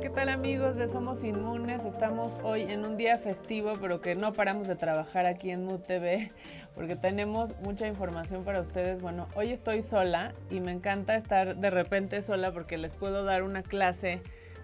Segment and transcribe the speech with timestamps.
[0.00, 1.84] ¿qué tal amigos de Somos Inmunes?
[1.84, 5.80] Estamos hoy en un día festivo, pero que no paramos de trabajar aquí en Mood
[5.80, 6.30] TV
[6.76, 9.00] porque tenemos mucha información para ustedes.
[9.00, 13.42] Bueno, hoy estoy sola y me encanta estar de repente sola porque les puedo dar
[13.42, 14.22] una clase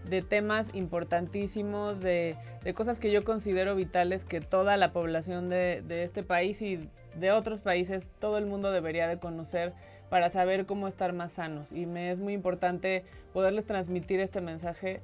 [0.08, 2.36] de temas importantísimos, de,
[2.74, 7.32] cosas que yo considero vitales que toda la población de, de este país y de
[7.32, 9.72] otros países, todo el mundo debería de conocer
[10.10, 11.72] para saber cómo estar más sanos.
[11.72, 15.00] Y me es muy importante poderles transmitir este mensaje.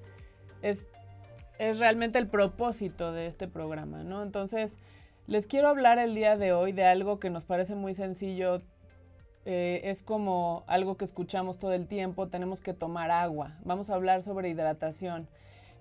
[0.62, 0.86] Es,
[1.58, 4.22] es realmente el propósito de este programa, ¿no?
[4.22, 4.78] Entonces,
[5.26, 8.62] les quiero hablar el día de hoy de algo que nos parece muy sencillo.
[9.46, 13.58] Eh, es como algo que escuchamos todo el tiempo, tenemos que tomar agua.
[13.64, 15.28] Vamos a hablar sobre hidratación.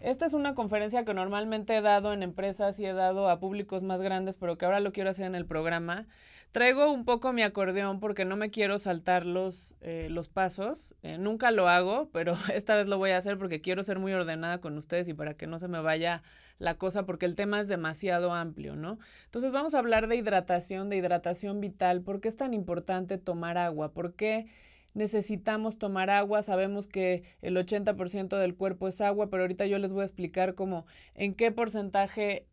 [0.01, 3.83] Esta es una conferencia que normalmente he dado en empresas y he dado a públicos
[3.83, 6.07] más grandes, pero que ahora lo quiero hacer en el programa.
[6.51, 10.95] Traigo un poco mi acordeón porque no me quiero saltar los, eh, los pasos.
[11.03, 14.13] Eh, nunca lo hago, pero esta vez lo voy a hacer porque quiero ser muy
[14.13, 16.23] ordenada con ustedes y para que no se me vaya
[16.57, 18.97] la cosa porque el tema es demasiado amplio, ¿no?
[19.25, 22.01] Entonces vamos a hablar de hidratación, de hidratación vital.
[22.01, 23.93] ¿Por qué es tan importante tomar agua?
[23.93, 24.47] ¿Por qué
[24.93, 26.41] necesitamos tomar agua.
[26.41, 30.55] Sabemos que el 80% del cuerpo es agua, pero ahorita yo les voy a explicar
[30.55, 32.47] cómo, en qué porcentaje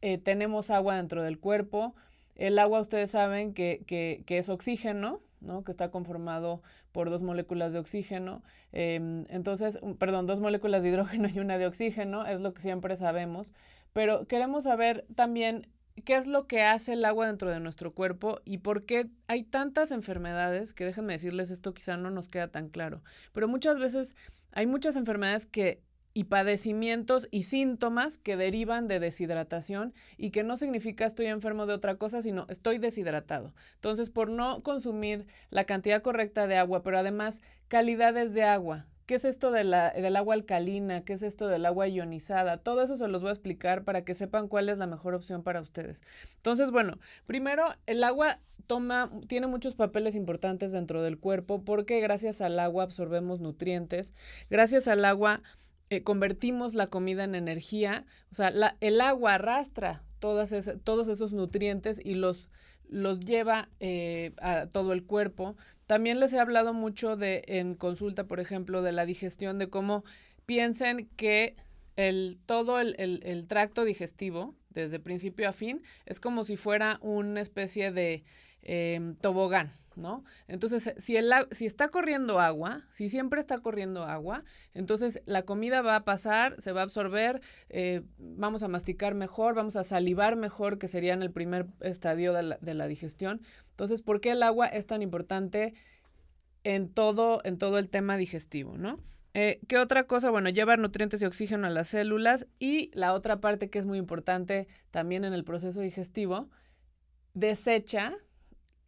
[0.00, 1.94] eh, tenemos agua dentro del cuerpo.
[2.40, 5.62] El agua, ustedes saben que, que, es oxígeno, ¿no?
[5.62, 8.42] que está conformado por dos moléculas de oxígeno.
[8.72, 12.96] Em, entonces, perdón, dos moléculas de hidrógeno y una de oxígeno, es lo que siempre
[12.96, 13.52] sabemos.
[13.92, 15.68] Pero queremos saber también
[16.06, 19.42] qué es lo que hace el agua dentro de nuestro cuerpo y por qué hay
[19.42, 24.16] tantas enfermedades, que déjenme decirles esto quizá no nos queda tan claro, pero muchas veces
[24.52, 25.82] hay muchas enfermedades que
[26.12, 31.74] y padecimientos y síntomas que derivan de deshidratación y que no significa estoy enfermo de
[31.74, 33.54] otra cosa, sino estoy deshidratado.
[33.74, 39.16] Entonces, por no consumir la cantidad correcta de agua, pero además calidades de agua, ¿Qué
[39.16, 41.04] es esto de la, del agua alcalina?
[41.04, 42.58] ¿Qué es esto del agua ionizada?
[42.58, 45.42] Todo eso se los voy a explicar para que sepan cuál es la mejor opción
[45.42, 46.00] para ustedes.
[46.36, 48.38] Entonces, bueno, primero, el agua
[48.68, 54.14] toma, tiene muchos papeles importantes dentro del cuerpo porque gracias al agua absorbemos nutrientes,
[54.48, 55.42] gracias al agua
[55.90, 62.00] eh, convertimos la comida en energía, o sea, la, el agua arrastra todos esos nutrientes
[62.04, 62.48] y los,
[62.88, 65.56] los lleva eh, a todo el cuerpo.
[65.86, 70.04] También les he hablado mucho de, en consulta, por ejemplo, de la digestión, de cómo
[70.46, 71.56] piensen que
[71.96, 77.40] el, todo el, el, tracto digestivo, desde principio a fin, es como si fuera una
[77.40, 78.22] especie de
[78.62, 79.72] em, tobogán,
[80.48, 84.44] Entonces, si, el, si está corriendo agua, si siempre está corriendo agua,
[84.74, 89.54] entonces la comida va a pasar, se va a absorber, eh, vamos a masticar mejor,
[89.54, 93.40] vamos a salivar mejor, que sería en el primer estadio de la, digestión.
[93.70, 95.74] Entonces, ¿por qué el agua es tan importante
[96.64, 98.98] en todo, en todo el tema digestivo, ¿no?
[99.32, 100.30] Eh, ¿Qué otra cosa?
[100.30, 103.98] Bueno, llevar nutrientes y oxígeno a las células y la otra parte que es muy
[103.98, 106.50] importante también en el proceso digestivo,
[107.32, 108.16] desecha,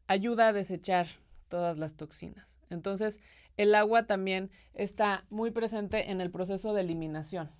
[0.06, 1.06] ayuda a desechar
[1.48, 2.58] todas las toxinas.
[2.70, 3.20] Entonces,
[3.56, 7.50] el agua también está muy presente en el proceso de eliminación.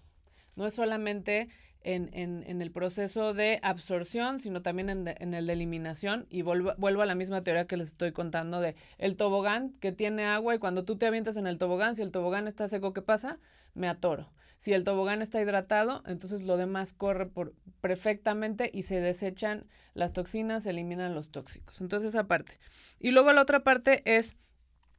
[0.56, 1.48] No es solamente
[1.84, 6.26] en, en, en, el proceso de absorción, sino también en, en el de eliminación.
[6.30, 9.92] Y vuelvo, vuelvo, a la misma teoría que les estoy contando de el tobogán que
[9.92, 12.92] tiene agua y cuando tú te avientas en el tobogán, si el tobogán está seco,
[12.92, 13.38] ¿qué pasa?
[13.74, 14.32] Me atoro.
[14.58, 20.12] Si el tobogán está hidratado, entonces lo demás corre por perfectamente y se desechan las
[20.12, 21.80] toxinas, se eliminan los tóxicos.
[21.80, 22.58] Entonces esa parte.
[23.00, 24.36] Y luego la otra parte es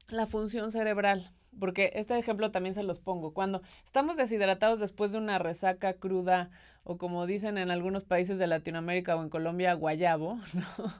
[0.10, 3.34] la función cerebral porque este ejemplo también se los pongo.
[3.34, 6.50] Cuando estamos deshidratados después de una resaca cruda
[6.84, 10.94] o como dicen en algunos países de Latinoamérica o en Colombia, guayabo, ¿no?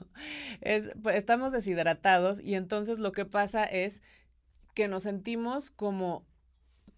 [0.60, 4.02] Es, pues, estamos deshidratados y entonces lo que pasa es
[4.74, 6.24] que nos sentimos como,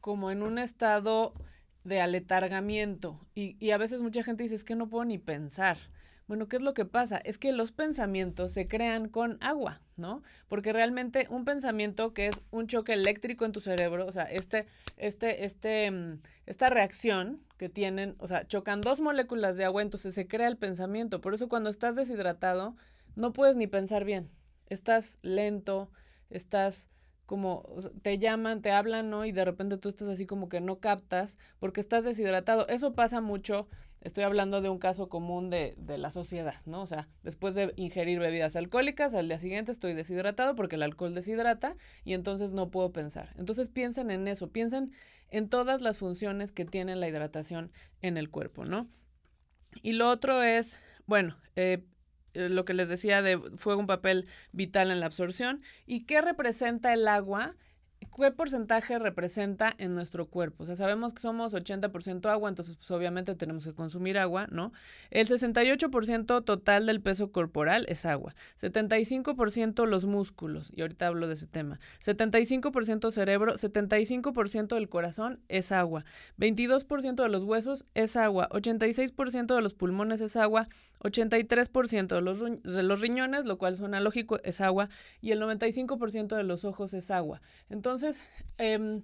[0.00, 1.34] como en un estado
[1.84, 5.78] de aletargamiento y, y a veces mucha gente dice es que no puedo ni pensar.
[6.26, 7.18] Bueno, ¿qué es lo que pasa?
[7.18, 10.22] Es que los pensamientos se crean con agua, ¿no?
[10.48, 14.66] Porque realmente un pensamiento que es un choque eléctrico en tu cerebro, o sea, este,
[14.96, 20.14] este, este, mm, esta reacción que tienen, o sea, chocan dos moléculas de agua, entonces
[20.14, 21.20] se crea el pensamiento.
[21.20, 22.76] Por eso cuando estás deshidratado,
[23.14, 24.28] no puedes ni pensar bien.
[24.68, 25.92] Estás lento,
[26.30, 26.90] estás
[27.24, 27.64] como
[28.02, 29.24] te llaman, te hablan, ¿no?
[29.24, 32.66] Y de repente tú estás así como que no captas porque estás deshidratado.
[32.68, 33.68] Eso pasa mucho
[34.06, 36.82] Estoy hablando de un caso común de, de, la sociedad, ¿no?
[36.82, 41.12] O sea, después de ingerir bebidas alcohólicas, al día siguiente estoy deshidratado porque el alcohol
[41.12, 41.74] deshidrata
[42.04, 43.34] y entonces no puedo pensar.
[43.36, 44.92] Entonces piensen en eso, piensen
[45.30, 48.88] en todas las funciones que tiene la hidratación en el cuerpo, ¿no?
[49.82, 51.84] Y lo otro es, bueno, eh,
[52.32, 55.62] lo que les decía de fue un papel vital en la absorción.
[55.84, 57.56] ¿Y qué representa el agua
[58.16, 60.62] ¿Qué porcentaje representa en nuestro cuerpo?
[60.62, 64.72] O sea, sabemos que somos 80% agua, entonces pues obviamente tenemos que consumir agua, ¿no?
[65.10, 68.34] El 68% total del peso corporal es agua.
[68.58, 71.78] 75% los músculos, y ahorita hablo de ese tema.
[72.02, 76.06] 75% cerebro, 75% del corazón es agua.
[76.38, 78.48] 22% de los huesos es agua.
[78.50, 80.68] 86% de los pulmones es agua.
[81.00, 84.88] 83% de los, de los riñones, lo cual suena lógico, es agua.
[85.20, 87.42] Y el 95% de los ojos es agua.
[87.68, 88.05] Entonces,
[88.58, 89.02] Em,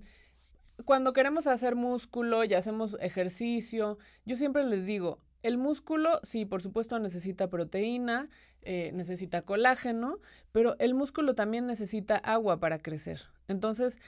[0.84, 6.62] cuando queremos hacer músculo y hacemos ejercicio, yo siempre les digo, el músculo, sí, por
[6.62, 8.28] supuesto necesita proteína,
[8.62, 10.18] eh, necesita colágeno,
[10.52, 13.22] pero el músculo también necesita agua para crecer.
[13.48, 13.98] Entonces,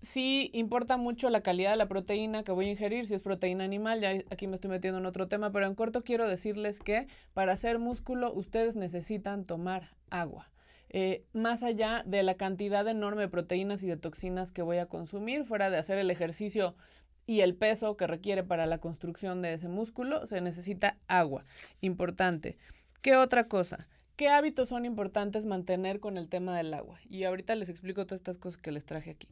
[0.00, 3.64] sí importa mucho la calidad de la proteína que voy a ingerir, si es proteína
[3.64, 7.06] animal, ya aquí me estoy metiendo en otro tema, pero en corto quiero decirles que
[7.34, 10.51] para hacer músculo ustedes necesitan tomar agua.
[10.94, 14.86] Eh, más allá de la cantidad enorme de proteínas y de toxinas que voy a
[14.86, 16.74] consumir, fuera de hacer el ejercicio
[17.26, 21.44] y el peso que requiere para la construcción de ese músculo, se necesita agua.
[21.80, 22.58] Importante.
[23.00, 23.88] ¿Qué otra cosa?
[24.16, 26.98] ¿Qué hábitos son importantes mantener con el tema del agua?
[27.08, 29.28] Y ahorita les explico todas estas cosas que les traje aquí.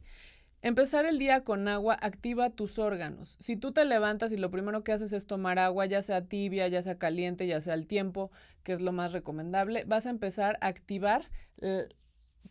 [0.63, 3.35] Empezar el día con agua activa tus órganos.
[3.39, 6.67] Si tú te levantas y lo primero que haces es tomar agua, ya sea tibia,
[6.67, 8.29] ya sea caliente, ya sea al tiempo,
[8.61, 11.25] que es lo más recomendable, vas a empezar a activar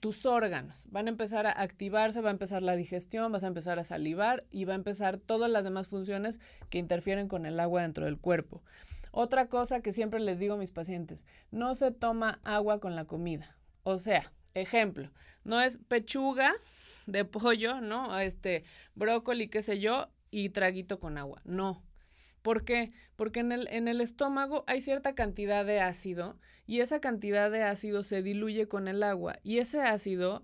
[0.00, 0.86] tus órganos.
[0.90, 4.44] Van a empezar a activarse, va a empezar la digestión, vas a empezar a salivar
[4.50, 8.18] y va a empezar todas las demás funciones que interfieren con el agua dentro del
[8.18, 8.64] cuerpo.
[9.12, 13.04] Otra cosa que siempre les digo a mis pacientes, no se toma agua con la
[13.04, 13.56] comida.
[13.84, 15.11] O sea, ejemplo,
[15.44, 16.55] no es pechuga
[17.06, 18.19] de pollo, ¿no?
[18.19, 18.64] Este,
[18.94, 21.41] brócoli, qué sé yo, y traguito con agua.
[21.44, 21.82] No.
[22.43, 22.93] ¿Por qué?
[23.17, 27.64] Porque en el, en el estómago hay cierta cantidad de ácido y esa cantidad de
[27.64, 30.43] ácido se diluye con el agua y ese ácido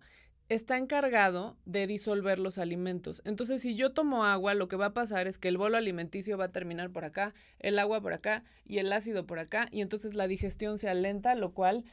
[0.48, 3.22] está encargado de disolver los alimentos.
[3.24, 6.38] Entonces, si yo tomo agua, lo que va a pasar es que el bolo alimenticio
[6.38, 9.80] va a terminar por acá, el agua por acá y el ácido por acá, y
[9.80, 11.84] entonces la digestión se alenta, lo cual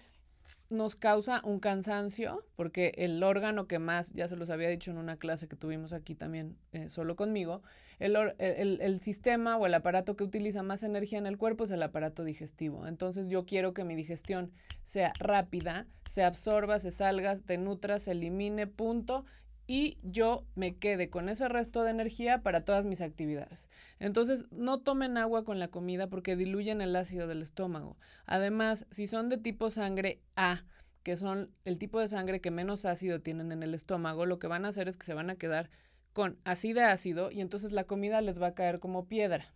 [0.74, 4.98] nos causa un cansancio, porque el órgano que más, ya se los había dicho en
[4.98, 7.62] una clase que tuvimos aquí también eh, solo conmigo,
[8.00, 11.72] el, el, el, sistema o el aparato que utiliza más energía en el cuerpo es
[11.72, 12.88] el aparato digestivo.
[12.88, 14.52] Entonces yo quiero que mi digestión
[14.84, 19.26] sea rápida, se absorba, se salga, te nutra, se elimine, punto,
[19.66, 23.70] y yo me quede con ese resto de energía para todas mis actividades.
[24.00, 27.98] Entonces, no tomen agua con la comida porque diluyen el ácido del estómago.
[28.26, 30.64] Además, si son de tipo sangre A,
[31.04, 34.48] que son el tipo de sangre que menos ácido tienen en el estómago, lo que
[34.48, 35.70] van a hacer es que se van a quedar
[36.14, 39.48] con así de ácido y entonces la comida les va a caer como piedra.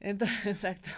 [0.00, 0.90] Entonces, exacto,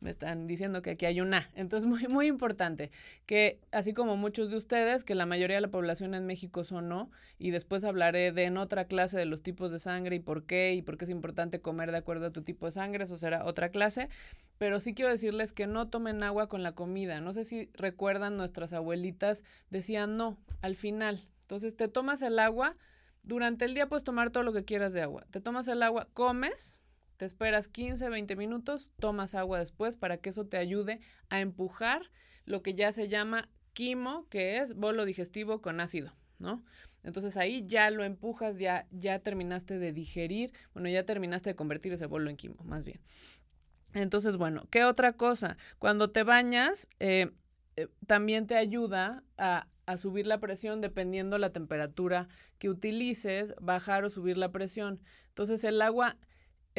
[0.00, 1.48] me están diciendo que aquí hay una.
[1.54, 2.90] Entonces, muy, muy importante
[3.26, 6.88] que, así como muchos de ustedes, que la mayoría de la población en México son
[6.88, 10.44] no, y después hablaré de en otra clase de los tipos de sangre y por
[10.44, 13.16] qué, y por qué es importante comer de acuerdo a tu tipo de sangre, eso
[13.16, 14.08] será otra clase.
[14.58, 17.20] Pero sí quiero decirles que no tomen agua con la comida.
[17.20, 21.28] No sé si recuerdan, nuestras abuelitas decían no al final.
[21.42, 22.76] Entonces, te tomas el agua,
[23.22, 25.26] durante el día puedes tomar todo lo que quieras de agua.
[25.30, 26.82] Te tomas el agua, comes
[27.18, 32.10] te esperas 15, 20 minutos, tomas agua después para que eso te ayude a empujar
[32.46, 36.64] lo que ya se llama quimo, que es bolo digestivo con ácido, ¿no?
[37.02, 41.92] Entonces ahí ya lo empujas, ya, ya terminaste de digerir, bueno, ya terminaste de convertir
[41.92, 43.00] ese bolo en quimo, más bien.
[43.94, 45.56] Entonces, bueno, ¿qué otra cosa?
[45.78, 47.32] Cuando te bañas, eh,
[47.74, 52.28] eh, también te ayuda a, a subir la presión dependiendo la temperatura
[52.58, 55.00] que utilices, bajar o subir la presión.
[55.28, 56.16] Entonces el agua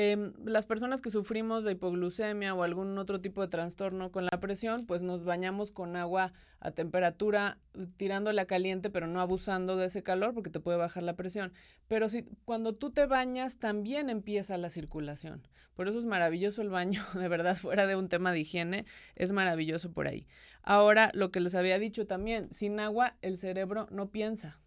[0.01, 4.39] Em, las personas que sufrimos de hipoglucemia o algún otro tipo de trastorno con la
[4.39, 7.57] presión, pues nos bañamos con agua a temperatura,
[7.97, 11.51] tirándola caliente, pero no abusando de ese calor porque te puede bajar la presión.
[11.89, 15.45] Pero si cuando tú te bañas también empieza la circulación.
[15.73, 19.33] Por eso es maravilloso el baño, de verdad, fuera de un tema de higiene, es
[19.33, 20.27] maravilloso por ahí.
[20.61, 24.61] Ahora, lo que les había dicho también, sin agua el cerebro no piensa.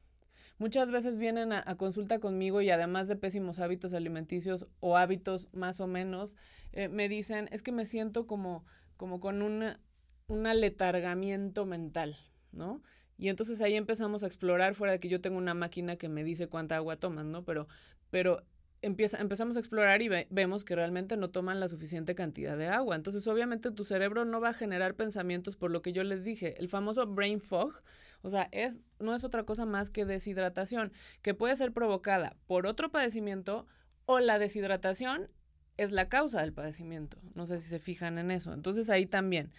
[0.63, 5.81] Muchas veces vienen a, consulta conmigo y además de pésimos hábitos alimenticios o hábitos más
[5.81, 6.37] o menos,
[6.71, 8.65] eh, me dicen, es que me siento como,
[8.97, 12.17] como con un aletargamiento mental,
[12.53, 12.81] ¿no?
[13.19, 16.23] Y entonces ahí empezamos a explorar, fuera de que yo tengo una máquina que me
[16.23, 17.45] dice cuánta agua toman, ¿no?
[17.45, 17.67] Pero,
[18.11, 18.45] pero
[18.83, 22.95] empieza, empezamos a explorar y vemos que realmente no toman la suficiente cantidad de agua.
[22.95, 26.55] Entonces, obviamente, tu cerebro no va a generar pensamientos por lo que yo les dije.
[26.61, 27.83] El famoso brain fog,
[28.23, 32.67] o sea, es, no es otra cosa más que deshidratación, que puede ser provocada por
[32.67, 33.67] otro padecimiento
[34.07, 35.29] o la deshidratación
[35.77, 37.19] es la causa del padecimiento.
[37.35, 38.53] No sé si se fijan en eso.
[38.53, 39.53] Entonces ahí también.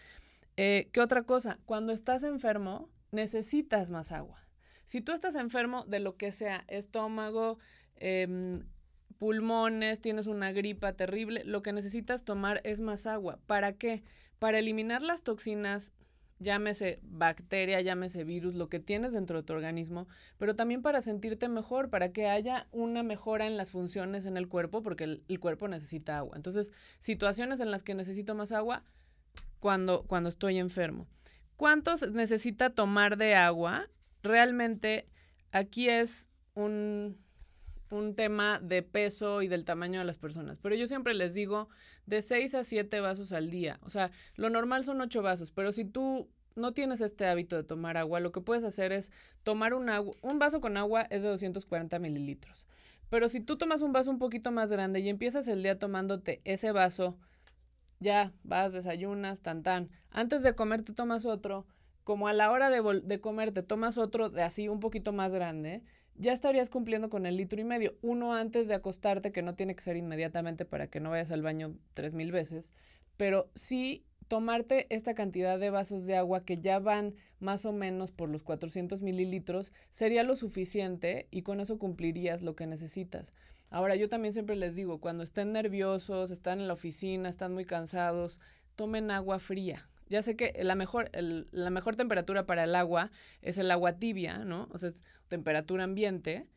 [0.57, 1.59] Eh, ¿Qué otra cosa?
[1.65, 4.43] Cuando estás enfermo, necesitas más agua.
[4.85, 7.57] Si tú estás enfermo de lo que sea, estómago,
[7.95, 8.65] em,
[9.17, 13.39] pulmones, tienes una gripa terrible, lo que necesitas tomar es más agua.
[13.47, 14.03] ¿Para qué?
[14.39, 15.93] Para eliminar las toxinas,
[16.39, 21.47] llámese bacteria, llámese virus, lo que tienes dentro de tu organismo, pero también para sentirte
[21.47, 25.39] mejor, para que haya una mejora en las funciones en el cuerpo, porque el, el
[25.39, 26.35] cuerpo necesita agua.
[26.35, 28.83] Entonces, situaciones en las que necesito más agua
[29.59, 31.07] cuando, cuando estoy enfermo.
[31.55, 33.87] ¿Cuántos necesita tomar de agua?
[34.21, 35.07] Realmente
[35.51, 37.17] aquí es un,
[37.93, 40.59] un tema de peso y del tamaño de las personas.
[40.59, 41.69] Pero yo siempre les digo
[42.05, 43.79] de 6 a 7 vasos al día.
[43.83, 47.63] O sea, lo normal son 8 vasos, pero si tú no tienes este hábito de
[47.63, 49.11] tomar agua, lo que puedes hacer es
[49.43, 52.67] tomar un, agua, un vaso con agua es de 240 mililitros.
[53.09, 56.41] Pero si tú tomas un vaso un poquito más grande y empiezas el día tomándote
[56.45, 57.15] ese vaso,
[57.99, 59.89] ya vas, desayunas, tan tan.
[60.09, 61.65] Antes de comer te tomas otro,
[62.03, 65.33] como a la hora de, de comer te tomas otro de así un poquito más
[65.33, 65.83] grande,
[66.15, 67.95] ya estarías cumpliendo con el litro y medio.
[68.01, 71.41] Uno antes de acostarte, que no tiene que ser inmediatamente para que no vayas al
[71.41, 72.71] baño tres mil veces,
[73.17, 78.11] pero sí tomarte esta cantidad de vasos de agua que ya van más o menos
[78.11, 83.31] por los 400 mililitros sería lo suficiente y con eso cumplirías lo que necesitas.
[83.69, 87.65] Ahora, yo también siempre les digo, cuando estén nerviosos, están en la oficina, están muy
[87.65, 88.39] cansados,
[88.75, 89.87] tomen agua fría.
[90.09, 94.39] Ya sé que la mejor, la mejor temperatura para el agua es el agua tibia,
[94.39, 94.67] ¿no?
[94.71, 96.47] O sea, es temperatura ambiente.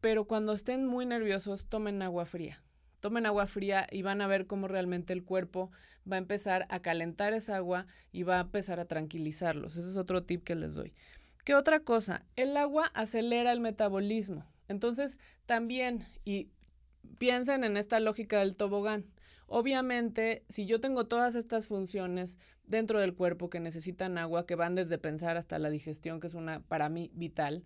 [0.00, 2.62] Pero cuando estén muy nerviosos, tomen agua fría.
[3.00, 5.70] Tomen agua fría y van a ver cómo realmente el cuerpo
[6.10, 9.76] va a empezar a calentar esa agua y va a empezar a tranquilizarlos.
[9.76, 10.94] Ese es otro tip que les doy.
[11.44, 12.24] ¿Qué otra cosa?
[12.34, 14.44] El agua acelera el metabolismo.
[14.68, 16.50] Entonces, también, y
[17.18, 19.06] piensen en esta lógica del tobogán.
[19.46, 24.74] Obviamente, si yo tengo todas estas funciones dentro del cuerpo que necesitan agua, que van
[24.74, 27.64] desde pensar hasta la digestión, que es una para mí vital,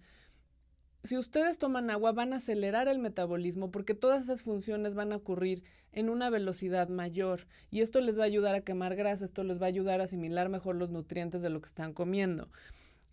[1.03, 5.17] si ustedes toman agua van a acelerar el metabolismo porque todas esas funciones van a
[5.17, 9.43] ocurrir en una velocidad mayor y esto les va a ayudar a quemar grasa, esto
[9.43, 12.49] les va a ayudar a asimilar mejor los nutrientes de lo que están comiendo.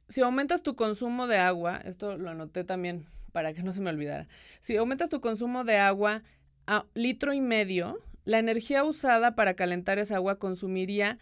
[0.09, 3.89] Si aumentas tu consumo de agua, esto lo anoté también para que no se me
[3.89, 4.27] olvidara,
[4.59, 6.23] si aumentas tu consumo de agua
[6.65, 7.97] a litro y medio,
[8.27, 11.17] la energía usada para calentar esa agua consumiría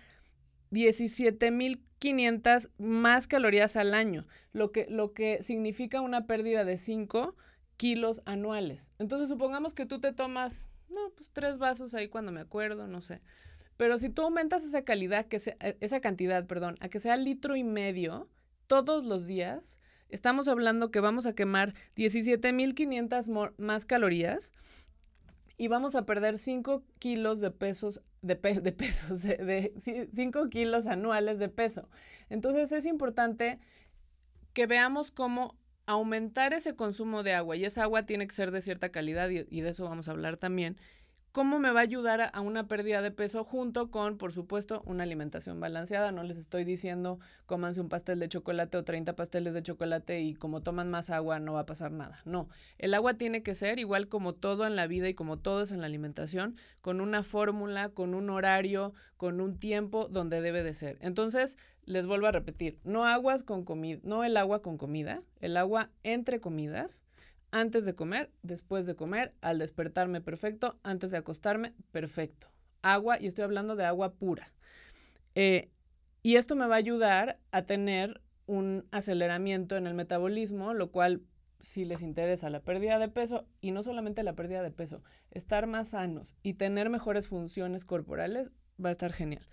[0.72, 7.36] 17.500 más calorías al año, lo que, lo que significa una pérdida de 5
[7.78, 8.92] kilos anuales.
[8.98, 13.02] Entonces, supongamos que tú te tomas, no, pues tres vasos ahí cuando me acuerdo, no
[13.02, 13.22] sé.
[13.78, 17.56] Pero si tú aumentas esa calidad, que eh, esa cantidad, perdón, a que sea litro
[17.56, 18.28] y medio
[18.66, 24.52] todos los días, estamos hablando que vamos a quemar 17.500 más calorías
[25.58, 29.74] y vamos a perder 5 kilos de pesos, de, de pesos, de
[30.12, 31.84] 5 kilos anuales de peso.
[32.30, 33.60] Entonces es importante
[34.54, 38.62] que veamos cómo aumentar ese consumo de agua, y esa agua tiene que ser de
[38.62, 40.78] cierta calidad, y de eso vamos a hablar también,
[41.36, 45.04] cómo me va a ayudar a, una pérdida de peso junto con, por supuesto, una
[45.04, 46.14] alimentación balanceada.
[46.14, 50.34] No les estoy diciendo cómanse un pastel de chocolate o 30 pasteles de chocolate y
[50.34, 52.22] como toman más agua no va a pasar nada.
[52.24, 55.64] No, el agua tiene que ser igual como todo en la vida y como todo
[55.64, 60.64] es en la alimentación, con una fórmula, con un horario, con un tiempo donde debe
[60.64, 60.98] de ser.
[61.02, 65.58] Entonces, les vuelvo a repetir, no aguas con comida, no el agua con comida, el
[65.58, 67.04] agua entre comidas
[67.56, 72.50] antes de comer, después de comer, al despertarme perfecto, antes de acostarme, perfecto.
[72.82, 74.52] Agua, y estoy hablando de agua pura.
[75.36, 75.70] Eh,
[76.22, 81.22] y esto me va a ayudar a tener un aceleramiento en el metabolismo, lo cual,
[81.62, 85.66] si les interesa la pérdida de peso, y no solamente la pérdida de peso, estar
[85.66, 88.52] más sanos y tener mejores funciones corporales,
[88.84, 89.46] va a estar genial.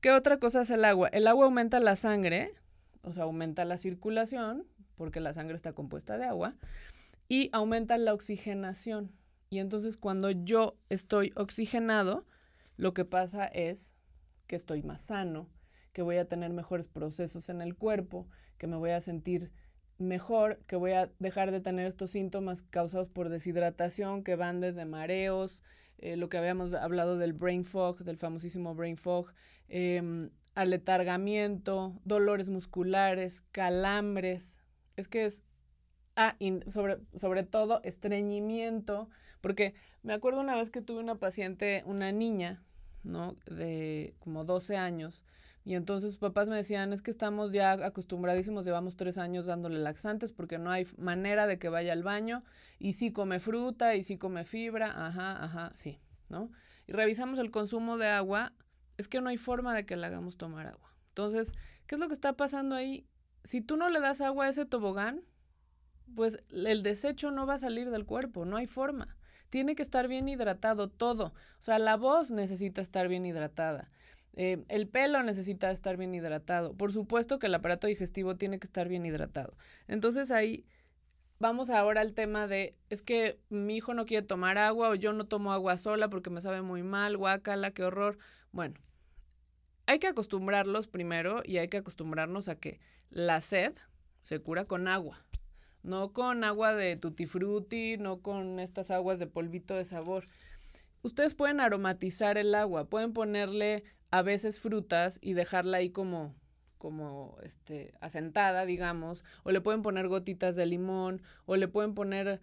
[0.00, 1.08] ¿Qué otra cosa es el agua?
[1.08, 2.54] El agua aumenta la sangre,
[3.02, 4.64] o sea, aumenta la circulación,
[4.94, 6.54] porque la sangre está compuesta de agua
[7.28, 9.12] y aumenta la oxigenación.
[9.50, 12.26] Y entonces cuando yo estoy oxigenado,
[12.76, 13.94] lo que pasa es
[14.46, 15.48] que estoy más sano,
[15.92, 18.28] que voy a tener mejores procesos en el cuerpo,
[18.58, 19.50] que me voy a sentir
[19.98, 24.84] mejor, que voy a dejar de tener estos síntomas causados por deshidratación que van desde
[24.84, 25.62] mareos,
[25.98, 29.32] eh, lo que habíamos hablado del brain fog, del famosísimo brain fog,
[29.68, 34.60] eh, aletargamiento, dolores musculares, calambres.
[34.96, 35.44] Es que es
[36.16, 36.36] Ah,
[36.70, 39.08] sobre todo estreñimiento,
[39.42, 42.64] porque me acuerdo una vez que tuve una paciente, una niña,
[43.04, 43.36] ¿no?
[43.46, 45.24] De como 12 años,
[45.64, 49.78] y entonces sus papás me decían, es que estamos ya acostumbradísimos, llevamos tres años dándole
[49.78, 52.44] laxantes porque no hay manera de que vaya al baño,
[52.78, 56.50] y sí come fruta, y sí come fibra, ajá, ajá, sí, ¿no?
[56.86, 58.52] Y revisamos el consumo de agua,
[58.96, 60.94] es que no hay forma de que le hagamos tomar agua.
[61.08, 61.52] Entonces,
[61.86, 63.06] ¿qué es lo que está pasando ahí?
[63.46, 65.22] si tú no le das agua a ese tobogán,
[66.14, 69.16] pues el desecho no va a salir del cuerpo, no hay forma.
[69.50, 71.26] Tiene que estar bien hidratado todo.
[71.26, 73.90] O sea, la voz necesita estar bien hidratada.
[74.34, 76.74] Eh, el pelo necesita estar bien hidratado.
[76.74, 79.56] Por supuesto que el aparato digestivo tiene que estar bien hidratado.
[79.88, 80.66] Entonces ahí
[81.38, 85.12] vamos ahora al tema de, es que mi hijo no quiere tomar agua o yo
[85.12, 88.18] no tomo agua sola porque me sabe muy mal, guácala, qué horror.
[88.52, 88.74] Bueno,
[89.86, 93.72] hay que acostumbrarlos primero y hay que acostumbrarnos a que la sed
[94.22, 95.24] se cura con agua.
[95.86, 100.24] No con agua de tutti frutti, no con estas aguas de polvito de sabor.
[101.02, 106.34] Ustedes pueden aromatizar el agua, pueden ponerle a veces frutas y dejarla ahí como
[106.78, 112.40] como este asentada, digamos, o le pueden poner gotitas de limón, o le pueden poner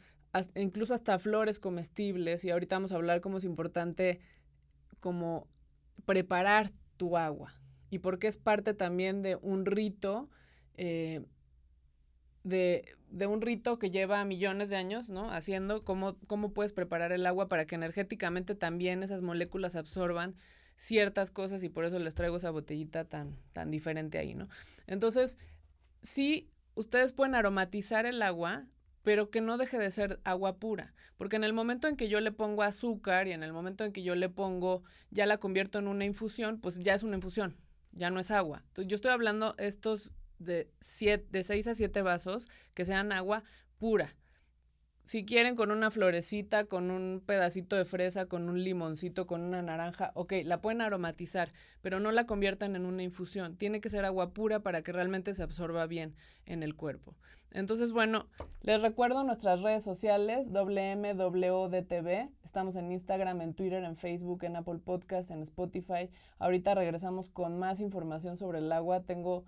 [0.56, 4.22] incluso hasta flores comestibles, y ahorita vamos a hablar cómo es importante
[5.00, 5.48] como
[6.06, 7.54] preparar tu agua,
[7.90, 10.30] y porque es parte también de un rito,
[10.76, 11.26] eh,
[12.44, 15.32] de, de, un rito que lleva millones de años, ¿no?
[15.32, 20.36] Haciendo cómo, cómo puedes preparar el agua para que energéticamente también esas moléculas absorban
[20.78, 24.50] ciertas cosas y por eso les traigo esa botellita tan, tan diferente ahí, ¿no?
[24.88, 25.38] Entonces,
[26.02, 28.66] sí, ustedes pueden aromatizar el agua,
[29.04, 32.20] pero que no deje de ser agua pura, porque en el momento en que yo
[32.20, 35.80] le pongo azúcar y en el momento en que yo le pongo, ya la convierto
[35.80, 37.58] en una infusión, pues ya es una infusión,
[37.92, 38.64] ya no es agua.
[38.68, 43.44] Entonces, yo estoy hablando estos de, siete, de 6 a 7 vasos que sean agua
[43.78, 44.10] pura
[45.06, 49.62] si quieren con una florecita, con un pedacito de fresa, con un limoncito, con una
[49.62, 53.58] naranja, ok, la pueden aromatizar, pero no la conviertan en una infusión.
[53.58, 57.16] Tiene que ser agua pura para que realmente se absorba bien en el cuerpo.
[57.52, 58.28] Entonces, bueno,
[58.62, 62.30] les recuerdo nuestras redes sociales, WMWDTV.
[62.44, 66.10] Estamos en Instagram, en Twitter, en Facebook, en Apple Podcast, en Spotify.
[66.40, 69.02] Ahorita regresamos con más información sobre el agua.
[69.02, 69.44] Tengo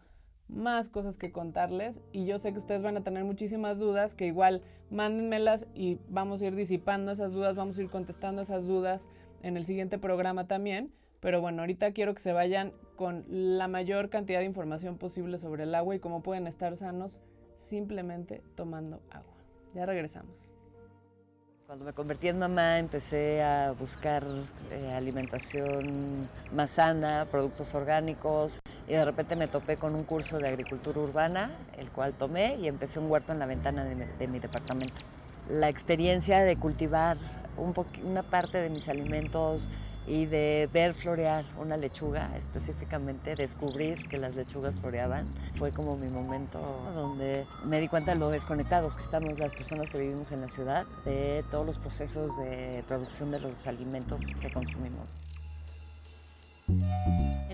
[0.48, 4.28] más cosas que contarles y yo sé que ustedes van a tener muchísimas dudas, que
[4.28, 9.10] igual mándenmelas y vamos a ir disipando esas dudas, vamos a ir contestando esas dudas
[9.42, 10.92] en el siguiente programa también.
[11.20, 15.64] Pero bueno, ahorita quiero que se vayan con la mayor cantidad de información posible sobre
[15.64, 17.22] el agua y cómo pueden estar sanos
[17.58, 19.34] simplemente tomando agua.
[19.74, 20.55] Ya regresamos.
[21.66, 24.24] Cuando me convertí en mamá empecé a buscar
[24.70, 30.48] eh, alimentación más sana, productos orgánicos y de repente me topé con un curso de
[30.48, 35.02] agricultura urbana, el cual tomé y empecé un huerto en la ventana de mi, departamento.
[35.50, 37.18] La experiencia de cultivar
[38.04, 39.68] una parte de mis alimentos
[40.08, 46.10] y de ver florear una lechuga, específicamente descubrir que las lechugas floreaban, fue como mi
[46.10, 46.60] momento
[46.94, 50.50] donde me di cuenta de lo desconectados que estamos las personas que vivimos en la
[50.50, 55.35] ciudad de todos los procesos de producción de los alimentos que consumimos.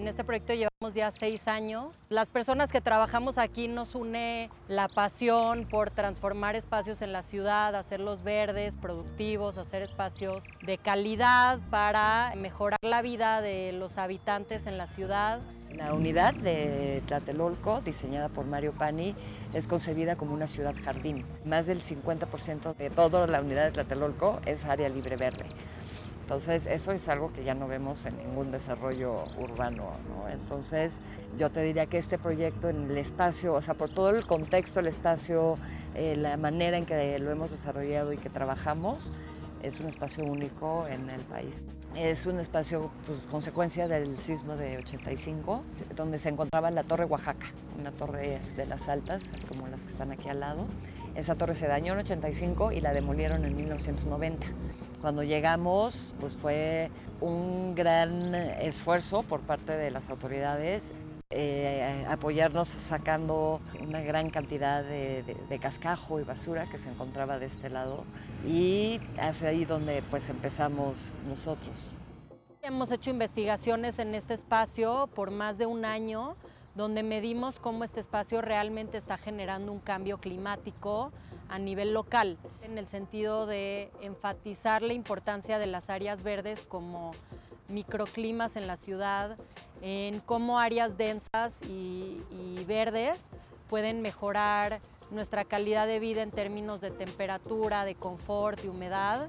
[0.01, 1.91] En este proyecto llevamos ya seis años.
[2.09, 7.75] Las personas que trabajamos aquí nos une la pasión por transformar espacios en la ciudad,
[7.75, 14.79] hacerlos verdes, productivos, hacer espacios de calidad para mejorar la vida de los habitantes en
[14.79, 15.39] la ciudad.
[15.75, 19.13] La unidad de Tlatelolco, diseñada por Mario Pani,
[19.53, 21.25] es concebida como una ciudad jardín.
[21.45, 25.45] Más del 50% de toda la unidad de Tlatelolco es área libre verde.
[26.31, 29.91] Entonces, eso es algo que ya no vemos en ningún desarrollo urbano.
[30.31, 31.01] Entonces,
[31.37, 34.79] yo te diría que este proyecto en el espacio, o sea, por todo el contexto,
[34.79, 35.57] el espacio,
[35.93, 39.11] eh, la manera en que lo hemos desarrollado y que trabajamos,
[39.61, 41.61] es un espacio único en el país.
[41.97, 45.61] Es un espacio, pues, consecuencia del sismo de 85,
[45.97, 50.13] donde se encontraba la Torre Oaxaca, una torre de las altas, como las que están
[50.13, 50.65] aquí al lado.
[51.13, 54.47] Esa torre se dañó en 85 y la demolieron en 1990.
[55.01, 60.93] Cuando llegamos, pues fue un gran esfuerzo por parte de las autoridades
[61.33, 67.69] eh, apoyarnos sacando una gran cantidad de, cascajo y basura que se encontraba de este
[67.69, 68.03] lado
[68.45, 71.95] y es ahí donde pues empezamos nosotros.
[72.61, 76.35] Hemos hecho investigaciones en este espacio por más de un año
[76.75, 81.13] donde medimos cómo este espacio realmente está generando un cambio climático
[81.51, 87.11] a nivel local, en el sentido de enfatizar la importancia de las áreas verdes como
[87.67, 89.37] microclimas en la ciudad,
[89.81, 92.21] en cómo áreas densas y,
[92.67, 93.19] verdes
[93.69, 99.27] pueden mejorar nuestra calidad de vida en términos de temperatura, de confort y humedad.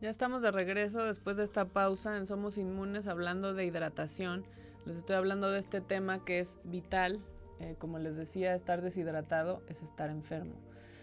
[0.00, 4.44] Ya estamos de regreso después de esta pausa en Somos Inmunes hablando de hidratación.
[4.86, 7.20] Les estoy hablando de este tema que es vital
[7.60, 10.54] eh, como les decía, estar deshidratado es estar enfermo.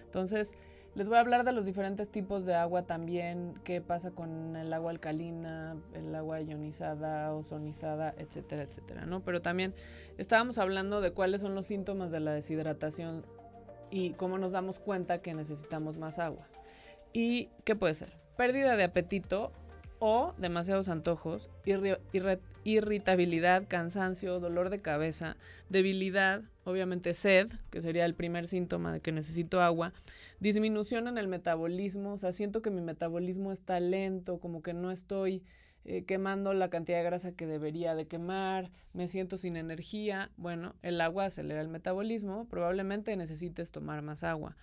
[0.05, 0.55] Entonces,
[0.95, 4.71] Les voy a hablar de los diferentes tipos de agua también, qué pasa con el
[4.71, 9.21] agua alcalina, el agua ionizada, ozonizada, etcétera, etcétera, ¿no?
[9.23, 9.73] Pero también
[10.19, 13.25] estábamos hablando de cuáles son los síntomas de la deshidratación
[13.89, 16.47] y cómo nos damos cuenta que necesitamos más agua.
[17.11, 18.13] ¿Y qué puede ser?
[18.37, 19.51] Pérdida de apetito
[20.05, 21.49] o demasiados antojos,
[22.65, 25.37] irritabilidad, cansancio, dolor de cabeza,
[25.69, 29.93] debilidad, obviamente sed, que sería el primer síntoma de que necesito agua,
[30.41, 34.91] disminución en el metabolismo, o sea, siento que mi metabolismo está lento, como que no
[34.91, 35.41] estoy
[35.85, 40.75] eh, quemando la cantidad de grasa que debería de quemar, me siento sin energía, bueno,
[40.81, 44.57] el agua acelera el metabolismo, probablemente necesites tomar más agua.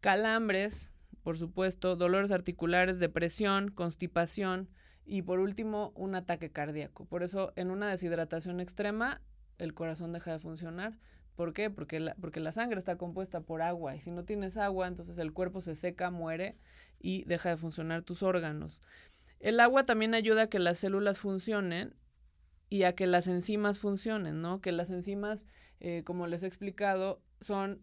[0.00, 4.68] Calambres, por supuesto, dolores articulares, depresión, constipación
[5.04, 7.04] y por último un ataque cardíaco.
[7.06, 9.20] Por eso en una deshidratación extrema
[9.58, 10.98] el corazón deja de funcionar.
[11.34, 11.70] ¿Por qué?
[11.70, 15.18] Porque la, porque la sangre está compuesta por agua y si no tienes agua entonces
[15.18, 16.56] el cuerpo se seca, muere
[16.98, 18.80] y deja de funcionar tus órganos.
[19.40, 21.94] El agua también ayuda a que las células funcionen
[22.70, 24.60] y a que las enzimas funcionen, ¿no?
[24.60, 25.46] Que las enzimas,
[25.80, 27.82] eh, como les he explicado, son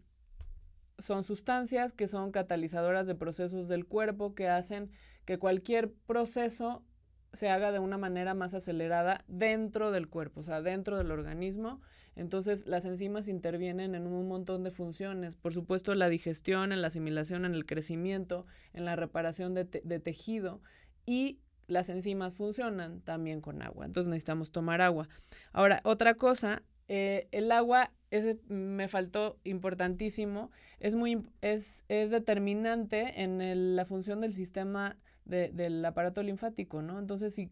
[0.98, 4.90] son sustancias que son catalizadoras de procesos del cuerpo que hacen
[5.24, 6.84] que cualquier proceso
[7.32, 11.80] se haga de una manera más acelerada dentro del cuerpo, o sea, dentro del organismo.
[12.14, 15.36] Entonces, las enzimas intervienen en un montón de funciones.
[15.36, 20.00] Por supuesto, la digestión, en la asimilación, en el crecimiento, en la reparación de, de
[20.00, 20.62] tejido
[21.04, 23.84] y las enzimas funcionan también con agua.
[23.84, 25.08] Entonces, necesitamos tomar agua.
[25.52, 33.22] Ahora, otra cosa eh, el agua ese me faltó importantísimo, es muy es, es determinante
[33.22, 37.00] en la función del sistema del aparato linfático, ¿no?
[37.00, 37.50] Entonces, si,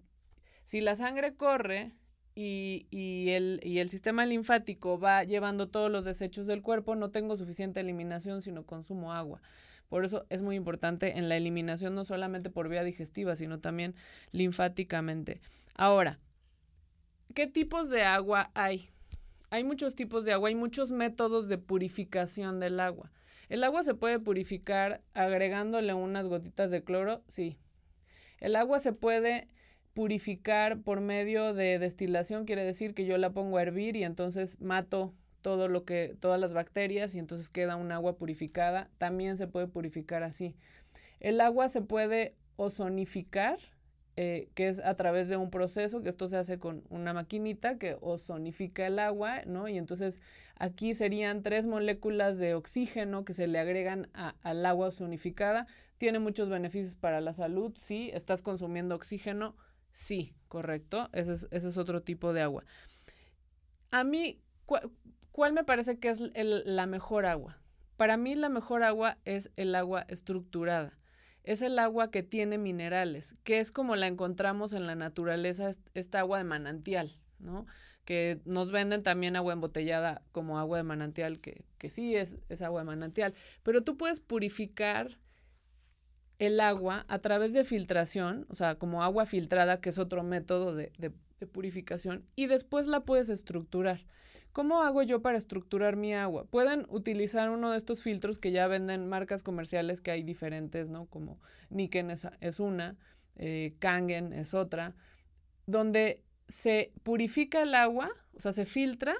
[0.64, 1.92] si la sangre corre
[2.36, 7.10] y, y, el, y el sistema linfático va llevando todos los desechos del cuerpo, no
[7.10, 9.42] tengo suficiente eliminación, sino consumo agua.
[9.88, 13.94] Por eso es muy importante en la eliminación, no solamente por vía digestiva, sino también
[14.30, 15.40] linfáticamente.
[15.74, 16.20] Ahora,
[17.34, 18.93] ¿qué tipos de agua hay?
[19.54, 23.12] Hay muchos tipos de agua, hay muchos métodos de purificación del agua.
[23.48, 27.22] ¿El agua se puede purificar agregándole unas gotitas de cloro?
[27.28, 27.56] Sí.
[28.40, 29.46] El agua se puede
[29.92, 34.60] purificar por medio de destilación, quiere decir que yo la pongo a hervir y entonces
[34.60, 38.90] mato todo lo que todas las bacterias y entonces queda un agua purificada.
[38.98, 40.56] También se puede purificar así.
[41.20, 43.60] El agua se puede ozonificar,
[44.16, 47.78] eh, que es a través de un proceso, que esto se hace con una maquinita
[47.78, 49.66] que ozonifica el agua, ¿no?
[49.66, 50.20] Y entonces
[50.56, 55.66] aquí serían tres moléculas de oxígeno que se le agregan al agua ozonificada.
[55.98, 58.10] Tiene muchos beneficios para la salud, sí.
[58.14, 59.56] ¿Estás consumiendo oxígeno?
[59.92, 61.08] Sí, correcto.
[61.12, 62.64] Ese es, ese es otro tipo de agua.
[63.90, 64.40] A mí,
[65.32, 67.58] ¿cuál me parece que es la mejor agua?
[67.96, 70.92] Para mí la mejor agua es el agua estructurada
[71.44, 76.20] es el agua que tiene minerales, que es como la encontramos en la naturaleza, esta
[76.20, 77.66] agua de manantial, ¿no?
[78.04, 82.62] Que nos venden también agua embotellada como agua de manantial, que, que sí es, es
[82.62, 85.18] agua de manantial, pero tú puedes purificar
[86.38, 90.74] el agua a través de filtración, o sea, como agua filtrada, que es otro método
[90.74, 94.00] de, de, de purificación, y después la puedes estructurar.
[94.54, 96.44] ¿Cómo hago yo para estructurar mi agua?
[96.44, 101.06] Pueden utilizar uno de estos filtros que ya venden marcas comerciales que hay diferentes, ¿no?
[101.06, 101.40] Como
[101.70, 102.96] Niken es, una,
[103.34, 104.94] eh, Kangen es otra,
[105.66, 109.16] donde se purifica el agua, o sea, se filtra,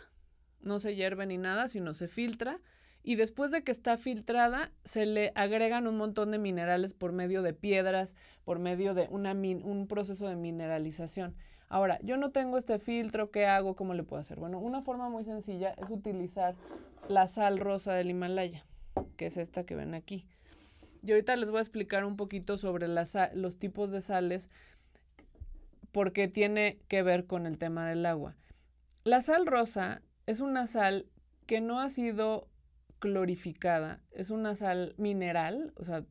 [0.60, 2.60] no se hierve ni nada, sino se filtra,
[3.02, 7.42] y después de que está filtrada, se le agregan un montón de minerales por medio
[7.42, 11.34] de piedras, por medio de una un proceso de mineralización.
[11.68, 13.74] Ahora, yo no tengo este filtro, ¿qué hago?
[13.74, 14.38] ¿Cómo le puedo hacer?
[14.38, 16.54] Bueno, una forma muy sencilla es utilizar
[17.08, 18.64] la sal rosa del Himalaya,
[19.16, 20.26] que es esta que ven aquí.
[21.02, 24.50] Y ahorita les voy a explicar un poquito sobre los tipos de sales
[25.92, 28.34] porque tiene que ver con el tema del agua.
[29.04, 31.06] La sal rosa es una sal
[31.46, 32.48] que no ha sido
[32.98, 36.04] clorificada, es una sal mineral, o sea,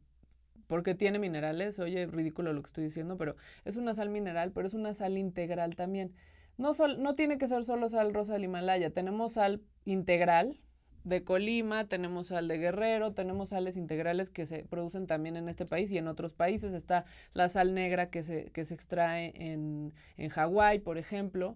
[0.73, 4.65] porque tiene minerales, oye, ridículo lo que estoy diciendo, pero es una sal mineral, pero
[4.65, 6.15] es una sal integral también.
[6.57, 10.59] No, no tiene que ser solo sal rosa del Himalaya, tenemos sal integral
[11.03, 15.67] de Colima, tenemos sal de Guerrero, tenemos sales integrales que se producen también en este
[15.67, 16.73] país y en otros países.
[16.73, 17.05] Está
[17.35, 21.55] la sal negra que se, que se extrae en, en Hawái, por ejemplo.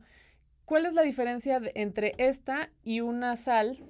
[0.66, 3.84] ¿Cuál es la diferencia entre esta y una sal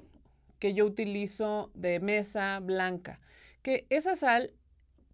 [0.57, 3.19] que yo utilizo de mesa blanca?
[3.61, 4.53] Que esa sal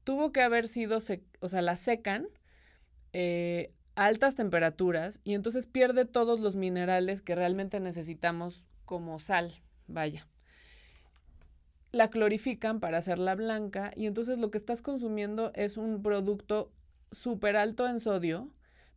[0.04, 2.28] tuvo que haber sido, o sea, la secan
[3.13, 9.62] eh, a altas temperaturas y entonces pierde todos los minerales que realmente necesitamos como sal,
[9.88, 10.28] vaya.
[11.92, 16.72] la clorifican para hacerla blanca y entonces lo que estás consumiendo es un producto
[17.12, 18.50] súper alto en sodio,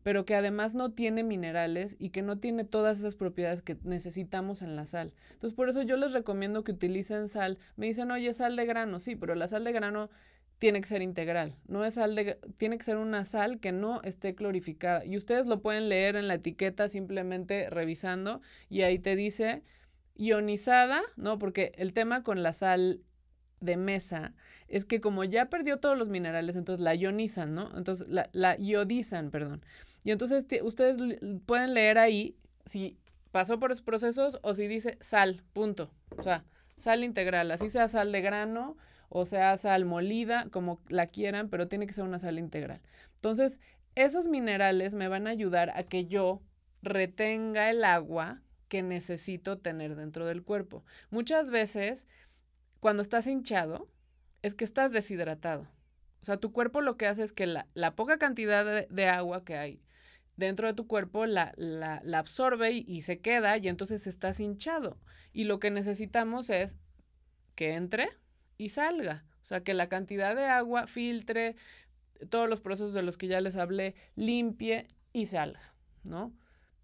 [0.03, 4.63] pero que además no tiene minerales y que no tiene todas esas propiedades que necesitamos
[4.63, 5.13] en la sal.
[5.33, 7.59] Entonces, por eso yo les recomiendo que utilicen sal.
[7.77, 10.09] Me dicen, oye, sal de grano, sí, pero la sal de grano
[10.59, 14.01] tiene que ser integral, no es sal de, tiene que ser una sal que no
[14.03, 15.05] esté clorificada.
[15.05, 18.41] Y ustedes lo pueden leer en la etiqueta simplemente revisando
[18.71, 19.63] y ahí te dice
[20.15, 21.39] ionizada, ¿no?
[21.39, 23.03] Porque el tema con la sal
[23.61, 24.35] de mesa
[24.69, 27.77] es que como ya perdió todos los minerales, entonces la ionizan, ¿no?
[27.77, 29.63] Entonces la, la iodizan, perdón.
[30.05, 30.99] Y entonces ustedes
[31.45, 32.97] pueden leer ahí si
[33.31, 35.91] pasó por esos procesos o si dice sal, punto.
[36.17, 36.45] O sea,
[36.77, 38.77] sal integral, así sea sal de grano
[39.09, 42.81] o sea sal molida, como la quieran, pero tiene que ser una sal integral.
[43.15, 43.61] Entonces,
[43.95, 46.43] esos minerales me van a ayudar a que yo
[46.83, 50.85] retenga el agua que necesito tener dentro del cuerpo.
[51.11, 52.07] Muchas veces,
[52.81, 53.89] cuando estás hinchado,
[54.43, 55.63] es que estás deshidratado.
[56.21, 59.57] O sea, tu cuerpo lo que hace es que la, poca cantidad de, agua que
[59.57, 59.81] hay
[60.37, 64.99] dentro de tu cuerpo la, la, absorbe y, y, se queda y entonces estás hinchado.
[65.33, 66.79] Y lo que necesitamos es
[67.55, 68.09] que entre
[68.59, 69.25] y salga.
[69.43, 71.55] O sea, que la cantidad de agua filtre
[72.31, 76.33] todos los procesos de los que ya les hablé, limpie y salga, ¿no?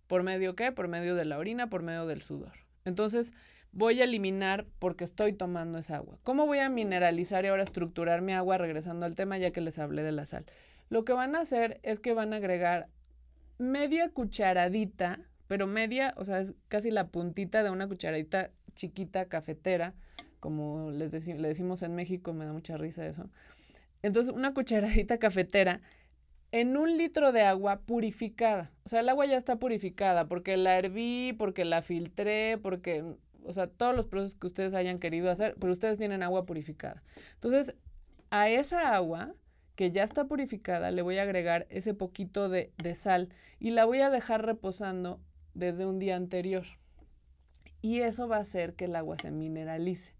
[0.06, 0.72] ¿Por medio qué?
[0.72, 2.52] Por medio de la orina, por medio del sudor.
[2.84, 3.32] Entonces,
[3.72, 6.18] voy a eliminar porque estoy tomando esa agua.
[6.22, 9.78] ¿Cómo voy a mineralizar y ahora estructurar mi agua regresando al tema ya que les
[9.78, 10.44] hablé de la sal?
[10.90, 12.88] Lo que van a hacer es que van a agregar
[13.58, 19.94] media cucharadita, pero media, o sea, es casi la puntita de una cucharadita chiquita cafetera,
[20.42, 23.30] como les le decimos en México, me da mucha risa eso.
[24.02, 25.80] Entonces, una cucharadita cafetera
[26.50, 28.72] en un litro de agua purificada.
[28.84, 33.04] O sea, el agua ya está purificada porque la herví, porque la filtré, porque,
[33.44, 37.00] o sea, todos los procesos que ustedes hayan querido hacer, pero ustedes tienen agua purificada.
[37.34, 37.76] Entonces,
[38.30, 39.36] a esa agua
[39.76, 43.28] que ya está purificada, le voy a agregar ese poquito de, de sal
[43.60, 45.20] y la voy a dejar reposando
[45.54, 46.64] desde un día anterior.
[47.80, 50.14] Y eso va a hacer que el agua se mineralice.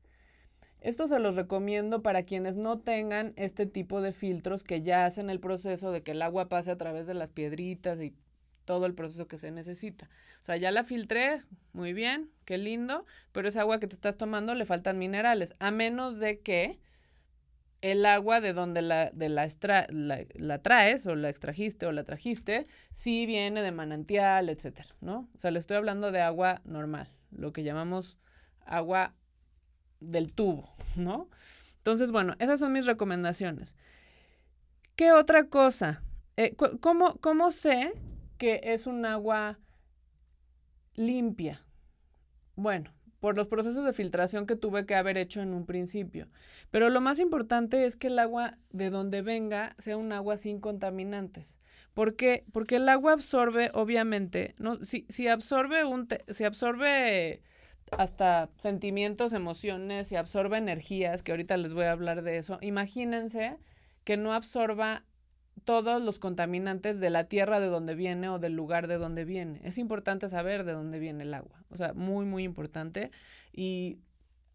[0.82, 5.30] Esto se los recomiendo para quienes no tengan este tipo de filtros que ya hacen
[5.30, 8.16] el proceso de que el agua pase a través de las piedritas y
[8.64, 10.10] todo el proceso que se necesita.
[10.40, 11.42] O sea, ya la filtré,
[11.72, 15.70] muy bien, qué lindo, pero esa agua que te estás tomando le faltan minerales, a
[15.70, 16.80] menos de que
[17.80, 19.48] el agua de donde la, de la,
[19.88, 25.28] la, traes o la extrajiste o la trajiste, sí viene de manantial, etcétera, ¿no?
[25.34, 28.18] O sea, le estoy hablando de agua normal, lo que llamamos
[28.64, 29.14] agua
[30.10, 31.28] del tubo, ¿no?
[31.78, 33.76] Entonces, bueno, esas son mis recomendaciones.
[34.96, 36.02] ¿Qué otra cosa?
[36.36, 37.92] Eh, ¿cómo, ¿Cómo sé
[38.38, 39.58] que es un agua
[40.94, 41.64] limpia?
[42.54, 46.28] Bueno, por los procesos de filtración que tuve que haber hecho en un principio.
[46.72, 50.58] Pero lo más importante es que el agua de donde venga sea un agua sin
[50.58, 51.60] contaminantes.
[51.94, 52.44] ¿Por qué?
[52.52, 54.82] Porque el agua absorbe, obviamente, ¿no?
[54.82, 57.42] Si, si absorbe un si absorbe
[57.96, 62.58] hasta sentimientos, emociones y absorbe energías, que ahorita les voy a hablar de eso.
[62.60, 63.58] Imagínense
[64.04, 65.04] que no absorba
[65.64, 69.60] todos los contaminantes de la tierra de donde viene o del lugar de donde viene.
[69.64, 73.10] Es importante saber de dónde viene el agua, o sea, muy, muy importante.
[73.52, 73.98] Y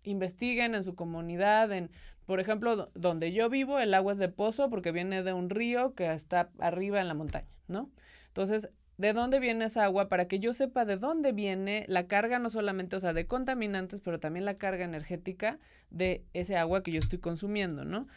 [0.03, 1.91] investiguen en su comunidad, en,
[2.25, 5.93] por ejemplo, donde yo vivo, el agua es de pozo porque viene de un río
[5.95, 7.89] que está arriba en la montaña, ¿no?
[8.27, 12.39] Entonces, de dónde viene esa agua para que yo sepa de dónde viene la carga,
[12.39, 15.59] no solamente, o sea, de contaminantes, pero también la carga energética
[15.91, 18.07] de ese agua que yo estoy consumiendo, ¿no?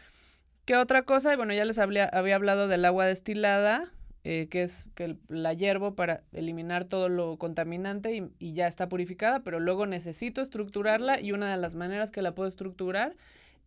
[0.64, 1.36] ¿Qué otra cosa?
[1.36, 3.84] Bueno, ya les había, hablado del agua destilada,
[4.24, 8.88] eh, que es que la hiervo para eliminar todo lo contaminante y, y ya está
[8.88, 13.16] purificada, pero luego necesito estructurarla y una de las maneras que la puedo estructurar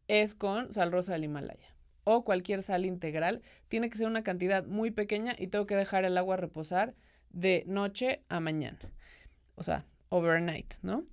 [0.07, 1.72] es con sal rosa del Himalaya
[2.03, 6.05] o cualquier sal integral, tiene que ser una cantidad muy pequeña y tengo que dejar
[6.05, 6.95] el agua reposar
[7.31, 8.79] de noche a mañana.
[9.55, 11.05] O sea, overnight, ¿no?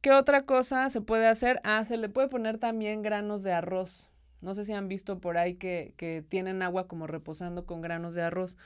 [0.00, 1.60] ¿Qué otra cosa se puede hacer?
[1.64, 4.10] Ah, se le puede poner también granos de arroz.
[4.40, 8.14] No sé si han visto por ahí que, que tienen agua como reposando con granos
[8.14, 8.56] de arroz.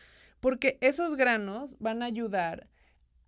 [0.40, 2.68] Porque esos granos van a ayudar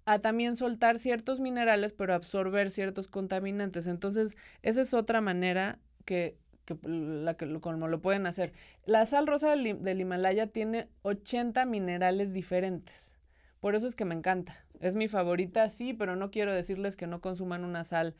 [0.04, 3.86] a también soltar ciertos minerales, pero absorber ciertos contaminantes.
[3.86, 8.52] Entonces, esa es otra manera que que, la que como lo pueden hacer.
[8.84, 13.16] La sal rosa del, Himalaya tiene 80 minerales diferentes.
[13.60, 14.64] Por eso es que me encanta.
[14.80, 18.16] Es mi favorita, sí, pero no quiero decirles que no consuman una sal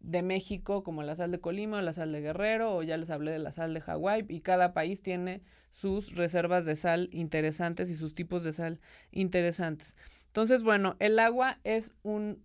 [0.00, 3.10] de México como la sal de Colima o la sal de Guerrero o ya les
[3.10, 7.90] hablé de la sal de Hawái y cada país tiene sus reservas de sal interesantes
[7.90, 8.80] y sus tipos de sal
[9.12, 9.96] interesantes.
[10.28, 12.42] Entonces, bueno, el agua es un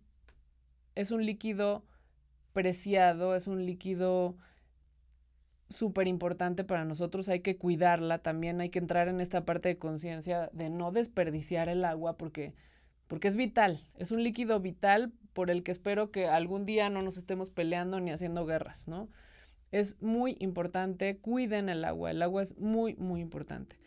[0.96, 1.86] es un líquido
[2.54, 4.38] preciado, es un líquido
[5.70, 9.78] súper importante para nosotros, hay que cuidarla también, hay que entrar en esta parte de
[9.78, 12.54] conciencia de no desperdiciar el agua porque,
[13.08, 17.02] porque es vital, es un líquido vital por el que espero que algún día no
[17.02, 19.10] nos estemos peleando ni haciendo guerras, ¿no?
[19.72, 23.78] Es muy importante, cuiden el agua, el agua es muy, muy importante.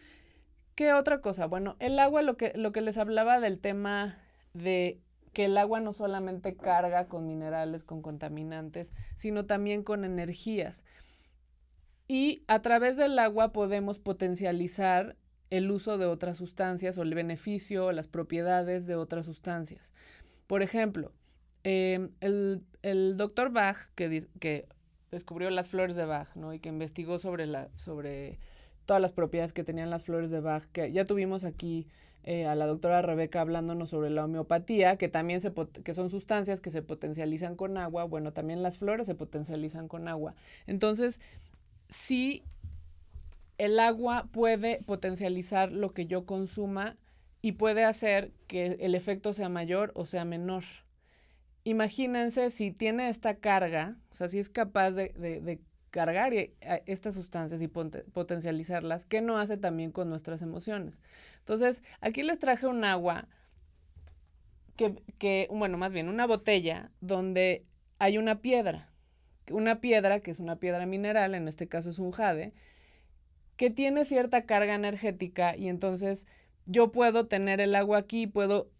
[0.75, 1.47] ¿Qué otra cosa?
[1.47, 4.19] Bueno, el agua, lo que, lo que les hablaba del tema
[4.53, 5.01] de
[5.33, 10.85] que el agua no solamente carga con minerales, con contaminantes, sino también con energías.
[12.09, 15.16] Y a través del agua podemos potencializar
[15.51, 19.92] el uso de otras sustancias o el beneficio o las propiedades de otras sustancias.
[20.47, 21.12] Por ejemplo,
[21.64, 24.66] em, el, el, doctor Bach, que, que,
[25.11, 26.53] descubrió las flores de Bach, ¿no?
[26.53, 28.38] Y que investigó sobre, la, sobre
[28.85, 31.87] todas las propiedades que tenían las flores de Bach, que ya tuvimos aquí
[32.25, 36.61] eh, a la doctora Rebeca hablándonos sobre la homeopatía, que también se que son sustancias
[36.61, 40.35] que se potencializan con agua, bueno, también las flores se potencializan con agua.
[40.66, 41.21] Entonces,
[41.88, 42.44] sí,
[43.59, 46.96] el agua puede potencializar lo que yo consuma
[47.42, 50.64] y puede hacer que el efecto sea mayor o sea menor.
[51.64, 56.55] Imagínense si tiene esta carga, o sea, si es capaz de, de cargar eh,
[56.87, 61.01] estas sustancias y potencializarlas, ¿qué no hace también con nuestras emociones?
[61.38, 63.27] Entonces, aquí les traje un agua
[64.77, 67.64] que, que, bueno, más bien una botella donde
[67.98, 68.87] hay una piedra,
[69.51, 72.53] una piedra que es una piedra mineral, en este caso es un jade,
[73.57, 76.27] que tiene cierta carga energética y entonces
[76.67, 78.71] yo puedo tener el agua aquí, puedo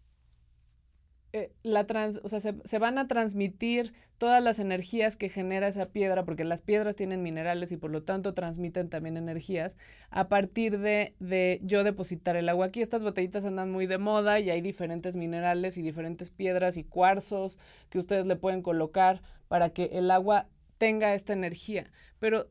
[1.31, 5.89] eh, la trans, o sea, se, van a transmitir todas las energías que genera esa
[5.89, 9.77] piedra, porque las piedras tienen minerales y por lo tanto transmiten también energías,
[10.09, 12.81] a partir de, de yo depositar el agua aquí.
[12.81, 17.59] Estas botellitas andan muy de moda y hay diferentes minerales y diferentes piedras y cuarzos
[17.89, 20.47] que ustedes le pueden colocar para que el agua
[20.79, 21.91] tenga esta energía.
[22.17, 22.49] Pero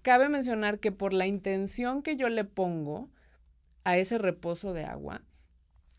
[0.00, 3.10] cabe mencionar que por la intención que yo le pongo
[3.84, 5.22] a ese reposo de agua,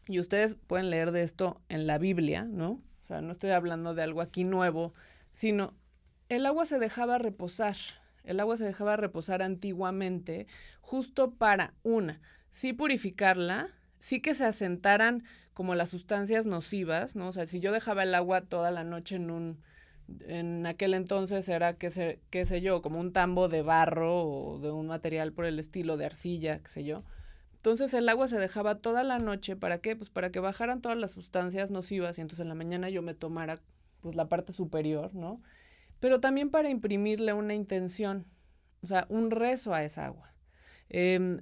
[0.07, 2.71] y ustedes pueden leer de esto en la Biblia, ¿no?
[2.71, 4.95] O sea, no estoy hablando de algo aquí nuevo,
[5.33, 5.75] sino
[6.29, 7.75] el agua se dejaba reposar.
[8.23, 10.47] El agua se dejaba reposar antiguamente
[10.81, 13.67] justo para, una, sí purificarla,
[13.99, 17.27] sí que se asentaran como las sustancias nocivas, ¿no?
[17.27, 19.61] O sea, si yo dejaba el agua toda la noche en un,
[20.27, 24.59] en aquel entonces era, qué sé, qué sé yo, como un tambo de barro o
[24.59, 27.03] de un material por el estilo de arcilla, qué sé yo.
[27.55, 29.95] Entonces el agua se dejaba toda la noche, ¿para qué?
[29.95, 33.13] Pues para que bajaran todas las sustancias nocivas y entonces en la mañana yo me
[33.13, 33.59] tomara
[34.01, 35.41] pues la parte superior, ¿no?
[35.99, 38.25] Pero también para imprimirle una intención,
[38.81, 40.33] o sea, un rezo a esa agua.
[40.87, 41.41] Em,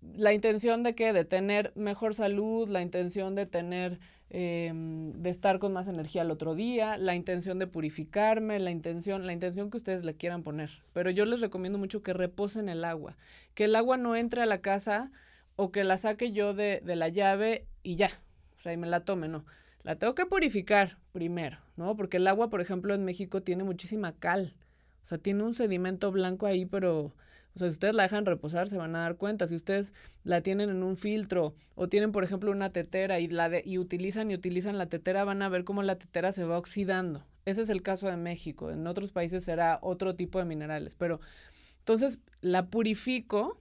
[0.00, 4.00] la intención de que de tener mejor salud, la intención de tener,
[4.34, 9.26] em, de estar con más energía el otro día, la intención de purificarme, la intención,
[9.26, 10.82] la intención que ustedes le quieran poner.
[10.94, 13.18] Pero yo les recomiendo mucho que reposen el agua,
[13.54, 15.10] que el agua no entre a la casa
[15.56, 18.10] o que la saque yo de, de la llave y ya,
[18.56, 19.44] o sea, y me la tome, no.
[19.82, 21.94] La tengo que purificar primero, ¿no?
[21.94, 24.54] Porque el agua, por ejemplo, en México tiene muchísima cal,
[25.02, 27.12] o sea, tiene un sedimento blanco ahí, pero
[27.54, 29.46] o sea, si ustedes la dejan reposar, se van a dar cuenta.
[29.46, 29.92] Si ustedes
[30.24, 33.78] la tienen en un filtro o tienen, por ejemplo, una tetera y, la de, y
[33.78, 37.24] utilizan y utilizan la tetera, van a ver cómo la tetera se va oxidando.
[37.44, 38.70] Ese es el caso de México.
[38.70, 40.94] En otros países será otro tipo de minerales.
[40.94, 41.20] Pero
[41.78, 43.58] entonces la purifico,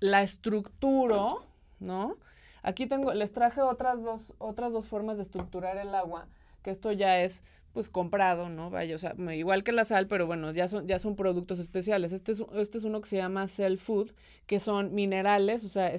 [0.00, 1.42] la estructuro,
[1.80, 2.18] ¿no?
[2.62, 6.28] Aquí tengo, les traje otras dos, otras dos formas de estructurar el agua,
[6.70, 8.70] esto ya es pues comprado, ¿no?
[8.70, 12.12] Vaya, o sea, igual que la sal, pero bueno, ya son, ya son productos especiales.
[12.12, 14.12] Este es, este es uno que se llama Cell Food,
[14.46, 15.92] que son minerales, o sea,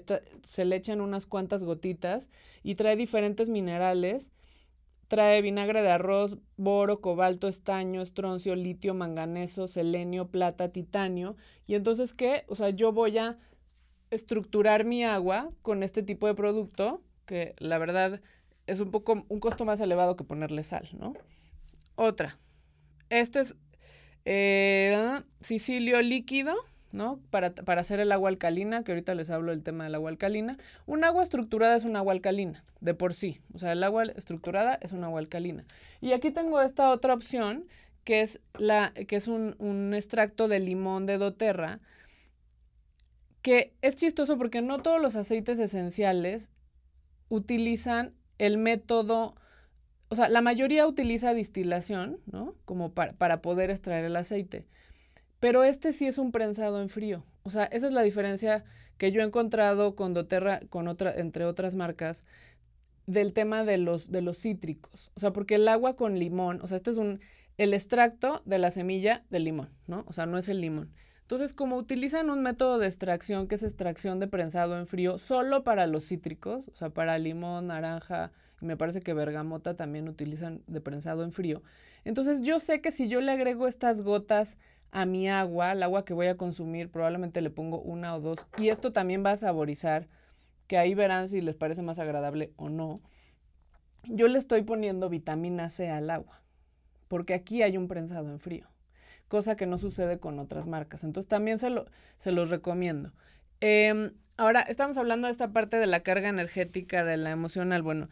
[0.48, 2.30] se le echan unas cuantas gotitas
[2.64, 4.32] y trae diferentes minerales.
[5.08, 11.36] Trae vinagre de arroz, boro, cobalto, estaño, estroncio, litio, manganeso, selenio, plata, titanio.
[11.66, 12.44] Y entonces, ¿qué?
[12.48, 13.40] O sea, yo voy a
[14.12, 18.22] estructurar mi agua con este tipo de producto, que la verdad
[18.70, 21.14] es un poco, un costo más elevado que ponerle sal, ¿no?
[21.96, 22.38] Otra.
[23.10, 23.56] Este es
[24.26, 26.54] eh, sicilio líquido,
[26.92, 27.20] ¿no?
[27.32, 30.58] Para, para, hacer el agua alcalina, que ahorita les hablo del tema del agua alcalina.
[30.86, 33.42] Un agua estructurada es un agua alcalina, de por sí.
[33.54, 35.66] O sea, el agua estructurada es un agua alcalina.
[36.00, 37.66] Y aquí tengo esta otra opción,
[38.04, 41.80] que es, la, que es un, un extracto de limón de doTERRA,
[43.42, 46.52] que es chistoso porque no todos los aceites esenciales
[47.30, 49.36] utilizan el método
[50.10, 52.56] o sea, la mayoría utiliza distilación, ¿no?
[52.66, 54.62] Como para, para poder extraer el aceite.
[55.40, 57.24] Pero este sí es un prensado en frío.
[57.44, 58.66] O sea, esa es la diferencia
[58.98, 62.24] que yo he encontrado con doTERRA, con otra, entre otras marcas,
[63.06, 65.12] del tema de los, de los cítricos.
[65.16, 67.22] O sea, porque el agua con limón, o sea, este es un,
[67.58, 70.06] el extracto de la semilla del limón, ¿no?
[70.08, 70.92] O sea, no es el limón.
[71.30, 75.64] Entonces, como utilizan un método de extracción que es extracción de prensado en frío solo
[75.64, 80.64] para los cítricos, o sea, para limón, naranja, y me parece que bergamota también utilizan
[80.66, 81.62] de prensado en frío.
[82.04, 84.58] Entonces, yo sé que si yo le agrego estas gotas
[84.90, 88.48] a mi agua, al agua que voy a consumir, probablemente le pongo una o dos,
[88.58, 90.08] y esto también va a saborizar,
[90.66, 93.02] que ahí verán si les parece más agradable o no.
[94.06, 96.42] Yo le estoy poniendo vitamina C al agua,
[97.08, 98.68] porque aquí hay un prensado en frío
[99.30, 101.06] cosa que no sucede con otras marcas.
[101.06, 101.86] Entonces también se, lo,
[102.18, 103.14] se los recomiendo.
[103.62, 107.82] Em, ahora, estamos hablando de esta parte de la carga energética, de la emocional.
[107.82, 108.10] Bueno,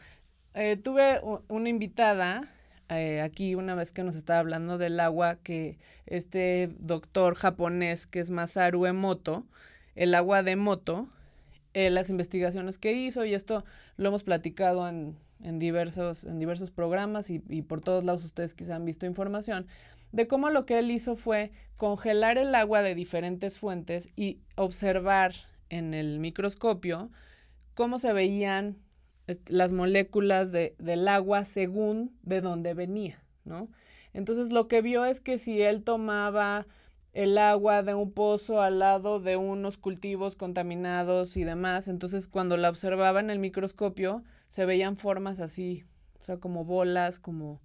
[0.53, 2.43] eh, tuve una invitada
[2.89, 8.22] eh, aquí una vez que nos estaba hablando del agua, que este doctor japonés que
[8.22, 9.45] es Masaru Emoto,
[9.95, 11.09] el agua de moto,
[11.74, 13.65] eh, las investigaciones que hizo y esto
[13.97, 18.76] lo hemos platicado en, en diversos, en diversos programas y, por todos lados ustedes quizá
[18.76, 19.68] han visto información
[20.11, 25.33] de cómo lo que él hizo fue congelar el agua de diferentes fuentes y observar
[25.69, 27.11] en el microscopio
[27.73, 28.77] cómo se veían
[29.47, 33.69] las moléculas de, del agua según de dónde venía, ¿no?
[34.13, 36.65] Entonces lo que vio es que si él tomaba
[37.13, 42.57] el agua de un pozo al lado de unos cultivos contaminados y demás, entonces cuando
[42.57, 45.83] la observaba en el microscopio se veían formas así,
[46.19, 47.61] o sea, como bolas, como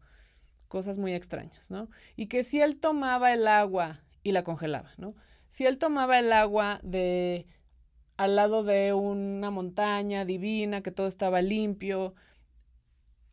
[0.72, 1.90] cosas muy extrañas, ¿no?
[2.16, 5.14] Y que si él tomaba el agua y la congelaba, ¿no?
[5.50, 7.46] Si él tomaba el agua de
[8.16, 12.14] al lado de una montaña divina, que todo estaba limpio,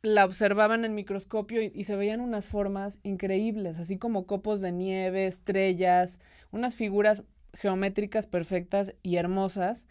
[0.02, 4.74] la observaban en microscopio y, y, se veían unas formas increíbles, así como copos de
[4.74, 6.20] nieve, estrellas,
[6.52, 7.24] unas figuras
[7.54, 9.88] geométricas perfectas y hermosas.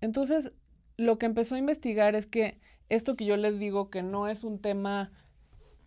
[0.00, 0.52] Entonces,
[0.96, 4.44] lo que empezó a investigar es que esto que yo les digo que no es
[4.44, 5.10] un tema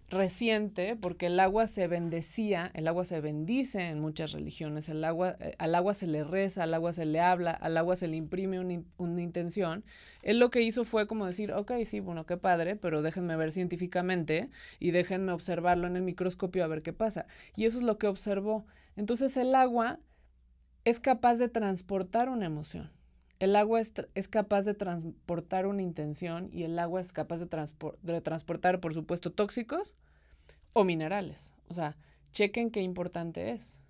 [0.10, 5.36] reciente, porque el agua se bendecía, el agua se bendice en muchas religiones, el agua,
[5.40, 8.16] eh, al agua se le reza, al agua se le habla, al agua se le
[8.16, 9.84] imprime una, una, intención.
[10.22, 13.52] Él lo que hizo fue como decir, ok, sí, bueno, qué padre, pero déjenme ver
[13.52, 14.50] científicamente
[14.80, 17.26] y déjenme observarlo en el microscopio a ver qué pasa.
[17.56, 18.66] Y eso es lo que observó.
[18.96, 20.00] Entonces el agua
[20.84, 22.95] es capaz de transportar una emoción.
[23.40, 27.48] El agua es, es, capaz de transportar una intención y el agua es capaz de,
[28.02, 29.96] de, transportar, por supuesto, tóxicos
[30.74, 31.54] o minerales.
[31.68, 31.98] O sea,
[32.32, 33.82] chequen qué importante es.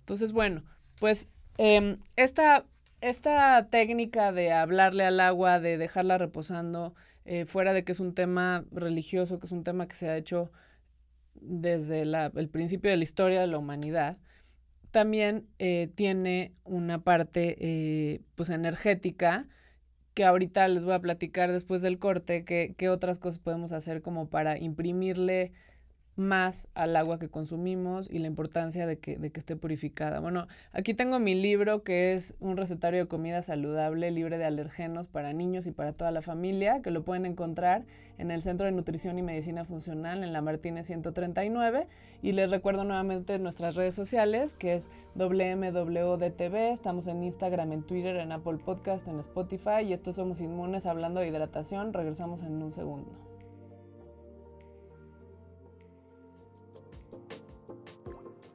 [0.00, 0.64] Entonces, bueno,
[1.00, 2.66] pues eh, esta,
[3.00, 6.94] esta, técnica de hablarle al agua, de dejarla reposando,
[7.24, 10.16] eh, fuera de que es un tema religioso, que es un tema que se ha
[10.16, 10.50] hecho
[11.34, 14.18] desde la, el principio de la historia de la humanidad,
[14.92, 19.48] también eh, tiene una parte eh, pues energética
[20.14, 24.28] que ahorita les voy a platicar después del corte, qué otras cosas podemos hacer como
[24.28, 25.52] para imprimirle
[26.16, 30.20] más al agua que consumimos y la importancia de que, de que esté purificada.
[30.20, 35.08] Bueno, aquí tengo mi libro que es un recetario de comida saludable, libre de alergenos
[35.08, 37.84] para niños y para toda la familia, que lo pueden encontrar
[38.18, 41.86] en el Centro de Nutrición y Medicina Funcional en la Martínez 139.
[42.20, 48.16] Y les recuerdo nuevamente nuestras redes sociales, que es WMWDTV, estamos en Instagram, en Twitter,
[48.16, 51.92] en Apple Podcast, en Spotify y estos somos inmunes hablando de hidratación.
[51.92, 53.31] Regresamos en un segundo.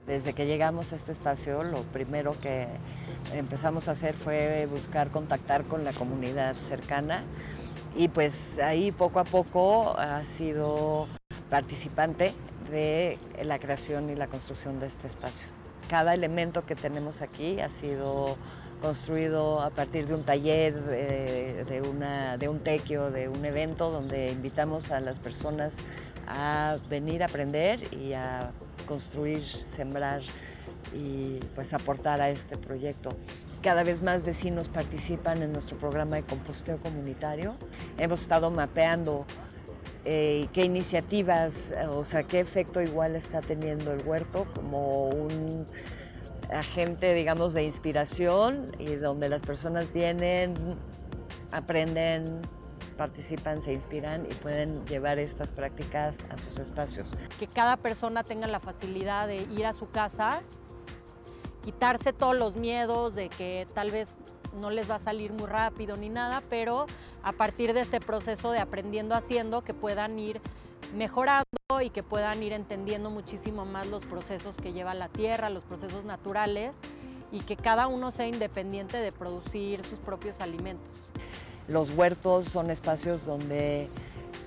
[0.07, 2.65] Desde que llegamos a este espacio, lo primero que
[3.33, 7.23] empezamos a hacer fue buscar contactar con la comunidad cercana
[7.93, 11.09] y pues ahí poco a poco ha sido
[11.49, 12.33] participante
[12.71, 15.45] de la creación y la construcción de este espacio.
[15.89, 18.37] Cada elemento que tenemos aquí ha sido
[18.81, 20.73] construido a partir de un taller,
[21.89, 25.77] una, de un tequio, de un evento donde invitamos a las personas
[26.27, 28.51] a venir a aprender y a
[28.85, 30.21] construir, sembrar
[30.93, 33.09] y pues aportar a este proyecto.
[33.61, 37.55] Cada vez más vecinos participan en nuestro programa de composteo comunitario.
[37.97, 39.25] Hemos estado mapeando
[40.05, 45.65] eh, qué iniciativas, o sea, qué efecto igual está teniendo el huerto como un
[46.49, 50.53] agente, digamos, de inspiración y donde las personas vienen,
[51.51, 52.41] aprenden,
[52.97, 57.13] participan, se inspiran y pueden llevar estas prácticas a sus espacios.
[57.39, 60.41] Que cada persona tenga la facilidad de ir a su casa,
[61.63, 64.09] quitarse todos los miedos de que tal vez
[64.59, 66.87] no les va a salir muy rápido ni nada, pero
[67.23, 70.41] a partir de este proceso de aprendiendo haciendo, que puedan ir
[70.95, 71.45] mejorando
[71.81, 76.05] y que puedan ir entendiendo muchísimo más los procesos que lleva la tierra, los procesos
[76.05, 76.75] naturales
[77.31, 80.87] y que cada uno sea independiente de producir sus propios alimentos.
[81.67, 83.89] Los huertos son espacios donde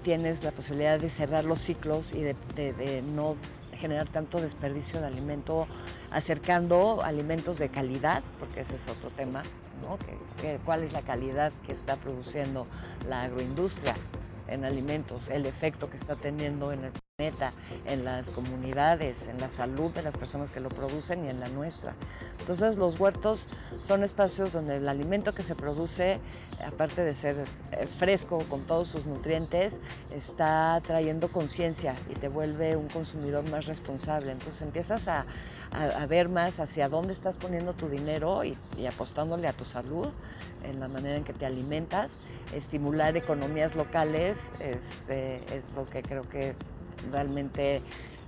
[0.02, 3.36] tienes la posibilidad de cerrar los ciclos y de, no
[3.78, 5.66] generar tanto desperdicio de alimento,
[6.10, 9.42] acercando alimentos de calidad, porque ese es otro tema,
[9.82, 9.98] ¿no?
[10.64, 12.66] ¿Cuál es la calidad que está produciendo
[13.08, 13.94] la agroindustria
[14.48, 19.90] en alimentos, el efecto que está teniendo en el en las comunidades, en la salud
[19.92, 21.94] de las personas que lo producen y en la nuestra.
[22.40, 23.46] Entonces los huertos
[23.86, 26.18] son espacios donde el alimento que se produce,
[26.66, 27.36] aparte de ser
[27.72, 29.80] eh, fresco con todos sus nutrientes,
[30.14, 34.32] está trayendo conciencia y te vuelve un consumidor más responsable.
[34.32, 35.26] Entonces empiezas a,
[36.08, 38.56] ver más hacia dónde estás poniendo tu dinero y,
[38.86, 40.08] apostándole a tu salud
[40.64, 42.18] en la manera en que te alimentas,
[42.52, 46.54] estimular economías locales este, es lo que creo que
[47.10, 47.82] realmente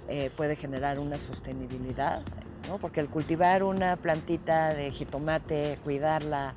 [0.08, 2.22] eh, puede generar una sostenibilidad,
[2.68, 2.78] ¿no?
[2.78, 6.54] porque el cultivar una plantita de jitomate, cuidarla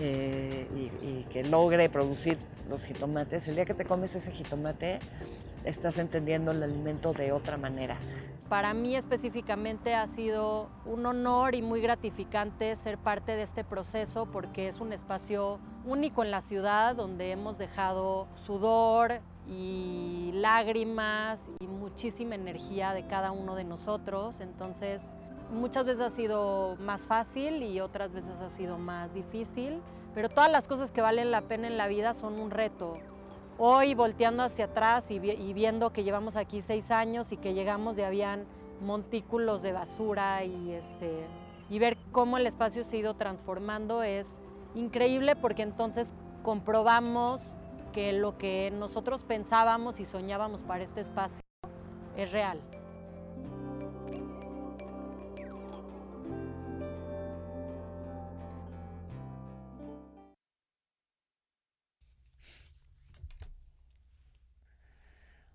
[0.00, 0.66] eh,
[1.02, 2.38] y, que logre producir
[2.68, 4.98] los jitomates, el día que te comes ese jitomate
[5.64, 7.96] estás entendiendo el alimento de otra manera.
[8.48, 14.26] Para mí específicamente ha sido un honor y muy gratificante ser parte de este proceso
[14.26, 21.66] porque es un espacio único en la ciudad donde hemos dejado sudor, y lágrimas y
[21.66, 24.36] muchísima energía de cada uno de nosotros.
[24.40, 25.02] Entonces,
[25.52, 29.80] muchas veces ha sido más fácil y otras veces ha sido más difícil,
[30.14, 32.94] pero todas las cosas que valen la pena en la vida son un reto.
[33.58, 38.02] Hoy volteando hacia atrás y, viendo que llevamos aquí seis años y que llegamos y
[38.02, 38.44] habían
[38.80, 41.26] montículos de basura y, este,
[41.68, 44.26] y ver cómo el espacio se ha ido transformando es
[44.74, 46.08] increíble porque entonces
[46.42, 47.40] comprobamos
[47.92, 51.40] que lo que nosotros pensábamos y soñábamos para este espacio
[52.16, 52.58] es real.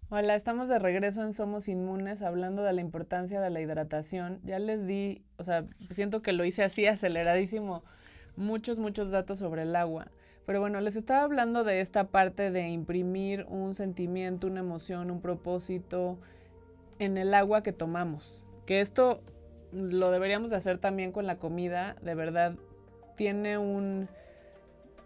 [0.10, 4.39] Hola, estamos de regreso en Somos Inmunes hablando de la importancia de la hidratación.
[4.45, 7.84] Ya les di, o sea, siento que lo hice así aceleradísimo,
[8.38, 10.08] muchos, muchos datos sobre el agua.
[10.45, 15.20] Pero bueno, les estaba hablando de esta parte de imprimir un sentimiento, una emoción, un
[15.20, 16.18] propósito
[16.99, 18.45] en el agua que tomamos.
[18.66, 19.22] Que esto
[19.74, 21.97] lo deberíamos de hacer también con la comida.
[22.01, 22.55] De verdad,
[23.18, 24.08] tiene un,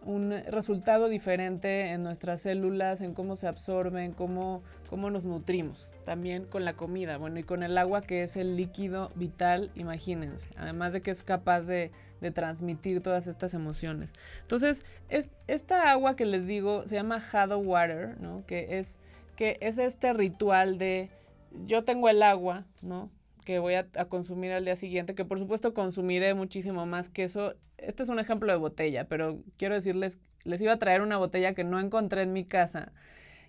[0.04, 5.92] un resultado diferente en nuestras células, en cómo se absorben, cómo, cómo nos nutrimos.
[6.06, 10.50] También con la comida, bueno, y con el agua que es el líquido vital, imagínense.
[10.58, 11.92] Además de que es capaz de,
[12.34, 14.14] transmitir todas estas emociones.
[14.42, 18.44] Entonces, es, esta agua que les digo se llama Hado Water, ¿no?
[18.46, 19.00] Que es,
[19.36, 21.10] que es este ritual de
[21.66, 23.10] yo tengo el agua, ¿no?
[23.46, 27.56] Que voy a, consumir al día siguiente, que por supuesto consumiré muchísimo más que eso.
[27.78, 31.54] Este es un ejemplo de botella, pero quiero decirles, les iba a traer una botella
[31.54, 32.92] que no encontré en mi casa,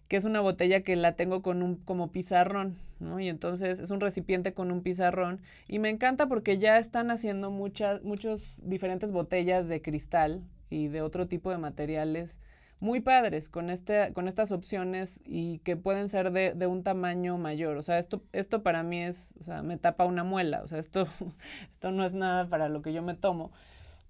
[0.08, 3.20] que es una botella que la tengo con un como pizarrón, ¿no?
[3.20, 7.50] Y entonces es un recipiente con un pizarrón y me encanta porque ya están haciendo
[7.50, 12.40] muchas muchos diferentes botellas de cristal y de otro tipo de materiales
[12.82, 17.38] muy padres con, este, con estas opciones y que pueden ser de, de, un tamaño
[17.38, 17.76] mayor.
[17.76, 20.62] O sea, esto, esto para mí es, o sea, me tapa una muela.
[20.64, 21.06] O sea, esto,
[21.70, 23.52] esto no es nada para lo que yo me tomo.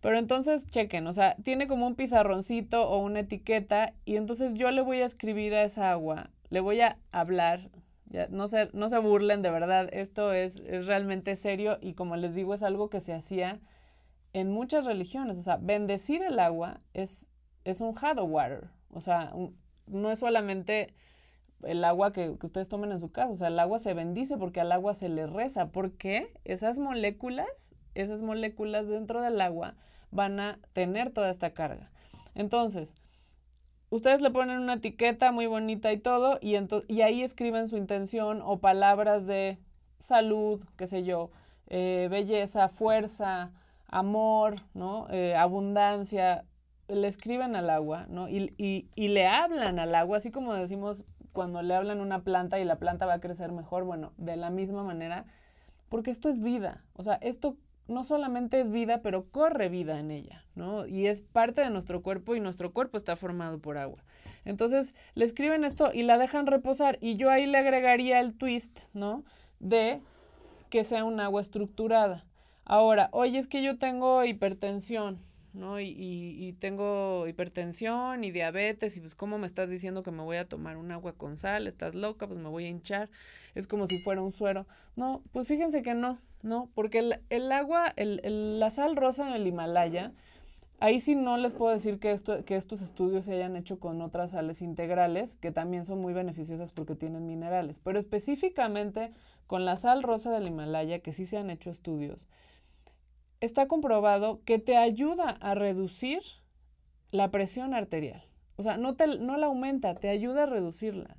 [0.01, 4.71] Pero entonces, chequen, o sea, tiene como un pizarroncito o una etiqueta y entonces yo
[4.71, 7.71] le voy a escribir a esa agua, le voy a hablar,
[8.07, 12.17] ya, no, se, no se burlen de verdad, esto es, es realmente serio y como
[12.17, 13.61] les digo es algo que se hacía
[14.33, 17.32] en muchas religiones, o sea, bendecir el agua es
[17.65, 18.69] es un hado water.
[18.91, 19.33] O sea,
[19.87, 20.95] no es solamente
[21.63, 23.31] el agua que, ustedes tomen en su casa.
[23.31, 25.71] O sea, el agua se bendice porque al agua se le reza.
[25.71, 29.75] Porque esas moléculas, esas moléculas dentro del agua
[30.11, 31.91] van a tener toda esta carga.
[32.35, 32.97] Entonces,
[33.91, 36.57] ustedes le ponen una etiqueta muy bonita y todo, y,
[36.89, 39.59] y ahí escriben su intención o palabras de
[39.99, 41.31] salud, qué sé yo,
[41.69, 43.53] eh, belleza, fuerza,
[43.87, 45.07] amor, ¿no?
[45.11, 46.45] Eh, abundancia,
[46.95, 48.29] le escriben al agua, ¿no?
[48.29, 52.61] Y, y, le hablan al agua, así como decimos cuando le hablan a una planta
[52.61, 55.25] y la planta va a crecer mejor, bueno, de la misma manera,
[55.89, 57.57] porque esto es vida, o sea, esto
[57.89, 60.87] no solamente es vida, pero corre vida en ella, ¿no?
[60.87, 64.05] Y es parte de nuestro cuerpo y nuestro cuerpo está formado por agua.
[64.45, 68.95] Entonces, le escriben esto y la dejan reposar y yo ahí le agregaría el twist,
[68.95, 69.25] ¿no?
[69.59, 70.01] De
[70.71, 72.25] que sea un agua estructurada.
[72.65, 75.19] Ahora, oye, es que yo tengo hipertensión,
[75.53, 75.81] ¿no?
[75.81, 80.37] Y, y, tengo hipertensión y diabetes y pues cómo me estás diciendo que me voy
[80.37, 83.11] a tomar un agua con sal, estás loca, pues me voy a hinchar,
[83.55, 84.67] es como si fuera un suero.
[84.97, 89.35] No, pues fíjense que no, no, porque el, el agua, el, la sal rosa en
[89.35, 90.13] el Himalaya
[90.83, 94.03] Ahí sí no les puedo decir que, esto, que estos estudios se hayan hecho con
[94.03, 99.13] otras sales integrales, que también son muy beneficiosas porque tienen minerales, pero específicamente
[99.47, 102.27] con la sal rosa del Himalaya, que sí se han hecho estudios,
[103.43, 106.21] está comprobado que te ayuda a reducir
[107.11, 108.23] la presión arterial.
[108.57, 111.17] O sea, no, te, no la aumenta, te ayuda a reducirla.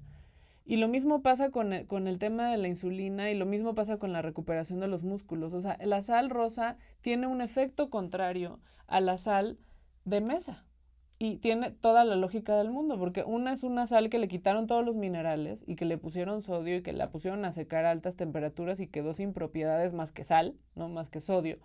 [0.66, 3.76] Y lo mismo pasa con el, con el, tema de la insulina y lo mismo
[3.76, 5.54] pasa con la recuperación de los músculos.
[5.54, 9.60] O sea, la sal rosa tiene un efecto contrario a la sal
[10.06, 10.66] de mesa.
[11.20, 14.68] Y tiene toda la lógica del mundo, porque una es una sal que le quitaron
[14.68, 17.92] todos los minerales y que le pusieron sodio y que la pusieron a secar a
[17.92, 21.60] altas temperaturas y quedó sin propiedades más que sal, no más que sodio.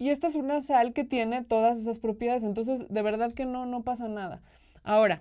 [0.00, 3.66] Y esta es una sal que tiene todas esas propiedades, entonces de verdad que no,
[3.66, 4.40] no pasa nada.
[4.82, 5.20] Ahora,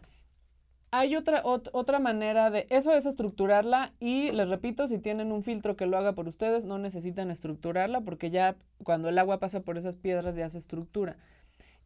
[0.89, 5.75] hay otra, otra manera de, eso es estructurarla y les repito, si tienen un filtro
[5.75, 8.55] que lo haga por ustedes, no necesitan estructurarla porque ya
[8.85, 11.17] cuando el agua pasa por esas piedras ya se estructura.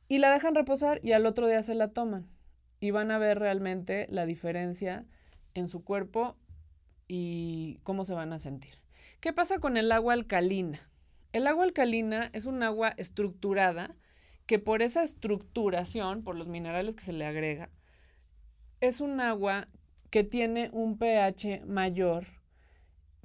[0.08, 2.28] Y la dejan reposar y al otro día se la toman
[2.80, 5.04] y van a ver realmente la diferencia
[5.56, 6.36] en su cuerpo
[7.08, 8.76] y cómo se van a sentir.
[9.20, 10.80] ¿Qué pasa con el agua alcalina?
[11.34, 13.96] El agua alcalina es un agua estructurada
[14.46, 17.72] que por esa estructuración, por los minerales que se le agrega,
[18.82, 19.68] es un agua
[20.12, 22.24] que tiene un pH mayor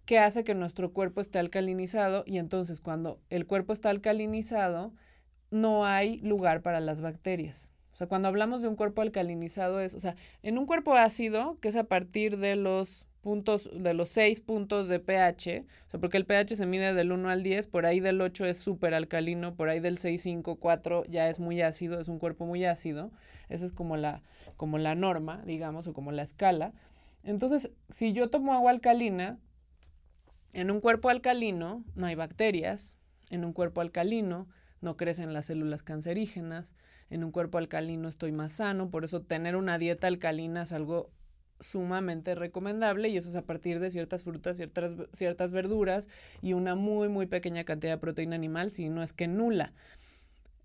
[0.07, 4.95] que hace que nuestro cuerpo esté alcalinizado y entonces cuando el cuerpo está alcalinizado
[5.51, 7.73] no hay lugar para las bacterias.
[7.93, 11.59] O sea, cuando hablamos de un cuerpo alcalinizado es, o sea, en un cuerpo ácido,
[11.61, 16.01] que es a partir de los puntos, de los 6 puntos de pH, o sea,
[16.01, 18.95] porque el pH se mide del 1 al 10, por ahí del 8 es súper
[18.95, 22.64] alcalino, por ahí del 6, 5, 4 ya es muy ácido, es un cuerpo muy
[22.64, 23.11] ácido,
[23.49, 24.23] esa es como la,
[24.57, 26.73] como la norma, digamos, o como la escala.
[27.23, 29.39] Entonces, si yo tomo agua alcalina,
[30.53, 32.99] en un cuerpo alcalino no hay bacterias,
[33.31, 34.49] en un cuerpo alcalino
[34.81, 36.75] no crecen las células cancerígenas,
[37.11, 41.11] en un cuerpo alcalino estoy más sano, por eso tener una dieta alcalina es algo
[41.61, 46.09] sumamente recomendable y eso es a partir de ciertas frutas, ciertas, ciertas verduras
[46.43, 49.73] y una muy, muy pequeña cantidad de proteína animal, si no es que nula.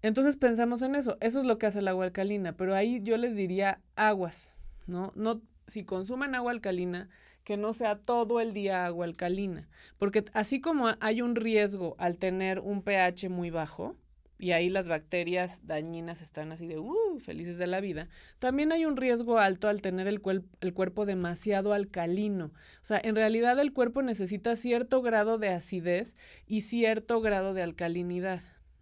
[0.02, 3.18] Entonces pensamos en eso, eso es lo que hace el agua alcalina, pero ahí yo
[3.18, 5.12] les diría aguas, ¿no?
[5.16, 7.10] No, si consumen agua alcalina,
[7.46, 9.68] que no sea todo el día agua alcalina,
[9.98, 13.96] porque así como hay un riesgo al tener un pH muy bajo,
[14.38, 18.10] y ahí las bacterias dañinas están así de, uh, felices de la vida,
[18.40, 20.22] también hay un riesgo alto al tener el,
[20.62, 22.46] el cuerpo demasiado alcalino.
[22.46, 26.16] O sea, en realidad el cuerpo necesita cierto grado de acidez
[26.46, 28.42] y cierto grado de alcalinidad.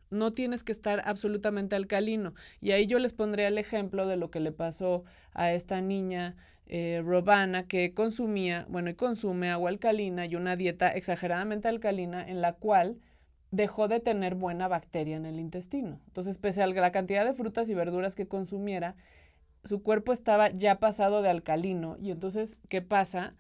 [0.10, 2.34] No tienes que estar absolutamente alcalino.
[2.60, 6.36] Y ahí yo les pondré el ejemplo de lo que le pasó a esta niña
[6.66, 12.40] eh, Robana que consumía, bueno, y consume agua alcalina y una dieta exageradamente alcalina en
[12.40, 12.98] la cual
[13.52, 16.00] dejó de tener buena bacteria en el intestino.
[16.08, 18.96] Entonces, pese a la cantidad de frutas y verduras que consumiera,
[19.64, 23.36] su cuerpo estaba ya pasado de alcalino y entonces, ¿qué pasa?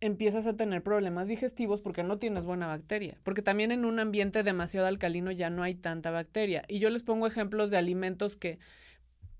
[0.00, 4.42] Empiezas a tener problemas digestivos porque no tienes buena bacteria, porque también en un ambiente
[4.42, 6.62] demasiado alcalino ya no hay tanta bacteria.
[6.68, 8.58] Y yo les pongo ejemplos de alimentos que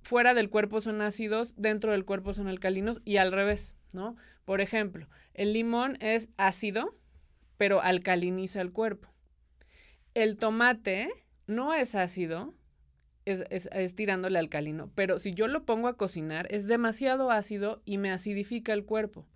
[0.03, 4.17] fuera del cuerpo son ácidos, dentro del cuerpo son alcalinos y al revés, ¿no?
[4.47, 6.97] Por ejemplo, el limón es ácido,
[7.59, 9.16] pero alcaliniza el cuerpo
[10.17, 11.11] el tomate
[11.47, 12.55] no es ácido,
[13.27, 17.99] es, es, tirándole alcalino, pero si yo lo pongo a cocinar es demasiado ácido y
[17.99, 19.27] me acidifica el cuerpo.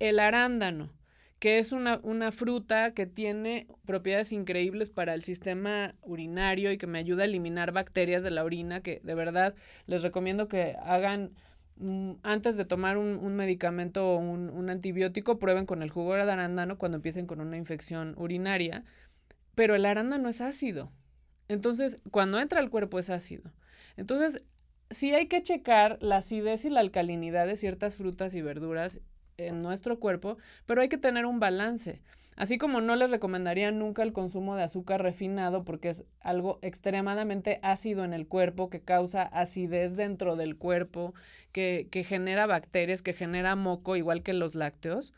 [0.00, 0.90] El arándano,
[1.38, 6.88] que es una, una, fruta que tiene propiedades increíbles para el sistema urinario y que
[6.88, 9.54] me ayuda a eliminar bacterias de la orina, que de verdad
[9.86, 11.32] les recomiendo que hagan
[11.76, 16.22] mm, antes de tomar un, medicamento o un, un, antibiótico, prueben con el jugo de
[16.22, 18.84] arándano cuando empiecen con una infección urinaria
[19.54, 20.92] pero el arándano es ácido.
[21.48, 23.52] Entonces, cuando entra al cuerpo es ácido.
[23.96, 24.44] Entonces,
[24.90, 29.00] sí hay que checar la acidez y la alcalinidad de ciertas frutas y verduras
[29.36, 32.02] en nuestro cuerpo, pero hay que tener un balance.
[32.36, 37.60] Así como no les recomendaría nunca el consumo de azúcar refinado porque es algo extremadamente
[37.62, 41.14] ácido en el cuerpo, que causa acidez dentro del cuerpo,
[41.52, 45.14] que, que genera bacterias, que genera moco, igual que los lácteos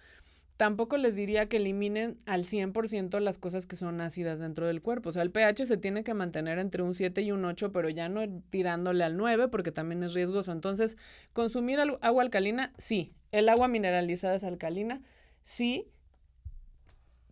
[0.56, 5.10] tampoco les diría que eliminen al 100% las cosas que son ácidas dentro del cuerpo.
[5.10, 7.88] O sea, el pH se tiene que mantener entre un 7 y un 8, pero
[7.88, 10.52] ya no tirándole al 9 porque también es riesgoso.
[10.52, 10.96] Entonces,
[11.32, 13.12] consumir agua alcalina, sí.
[13.32, 15.02] El agua mineralizada es alcalina,
[15.44, 15.88] sí.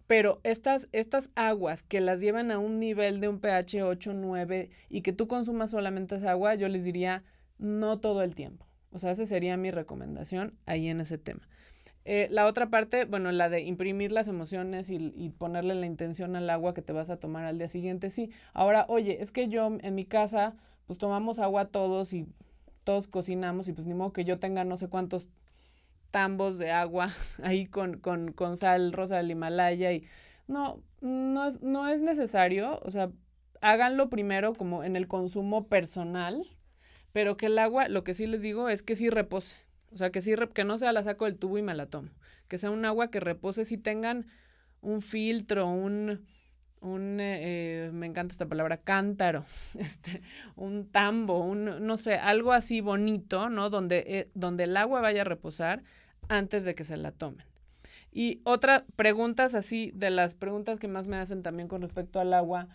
[0.07, 4.71] Pero estas, estas aguas que las llevan a un nivel de un pH 8, 9
[4.91, 7.25] y que tú consumas solamente esa agua, yo les diría
[7.57, 8.67] no todo el tiempo.
[8.91, 11.49] O sea, esa sería mi recomendación ahí en ese tema.
[12.05, 16.37] Eh, la otra parte, bueno, la de imprimir las emociones y, y, ponerle la intención
[16.37, 18.31] al agua que te vas a tomar al día siguiente, sí.
[18.53, 20.55] Ahora, oye, es que yo en mi casa,
[20.87, 22.27] pues tomamos agua todos y
[22.85, 25.31] todos cocinamos y pues ni modo que yo tenga no sé cuántos
[26.11, 27.09] tambos de agua
[27.43, 30.05] ahí con, con, con sal rosa del Himalaya y
[30.47, 33.11] no, no es, no es necesario, o sea,
[33.61, 36.47] háganlo primero como en el consumo personal,
[37.13, 39.57] pero que el agua, lo que sí les digo es que sí repose,
[39.95, 42.11] o sea, que sí, que no sea la saco del tubo y me la tomo,
[42.49, 44.27] que sea un agua que repose, si tengan
[44.81, 46.27] un filtro, un,
[46.81, 49.45] un eh, me encanta esta palabra, cántaro,
[49.79, 50.21] este,
[50.57, 53.71] un tambo, un, no sé, algo así bonito, ¿no?
[53.71, 55.83] Donde, eh, donde el agua vaya a reposar
[56.29, 57.47] antes de que se la tomen.
[58.11, 62.33] Y otra, preguntas así, de las preguntas que más me hacen también con respecto al
[62.33, 62.69] agua,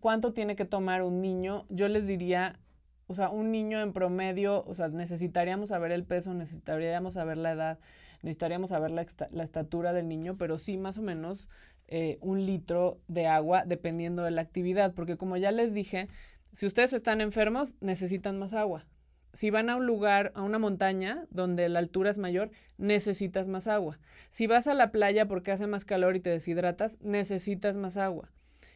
[0.00, 1.66] ¿cuánto tiene que tomar un niño?
[1.68, 2.58] Yo les diría,
[3.12, 7.52] o sea, un niño en promedio, o sea, necesitaríamos saber el peso, necesitaríamos saber la
[7.52, 7.78] edad,
[8.22, 11.48] necesitaríamos saber la, estatura del niño, pero sí más o menos
[11.88, 16.08] eh, un litro de agua dependiendo de la actividad, porque como ya les dije,
[16.52, 18.86] si ustedes están enfermos, necesitan más agua
[19.34, 23.66] si van a un lugar, a una montaña donde la altura es mayor, necesitas más
[23.66, 23.98] agua.
[24.30, 28.30] Si vas a la playa porque hace más calor y te deshidratas, necesitas más agua.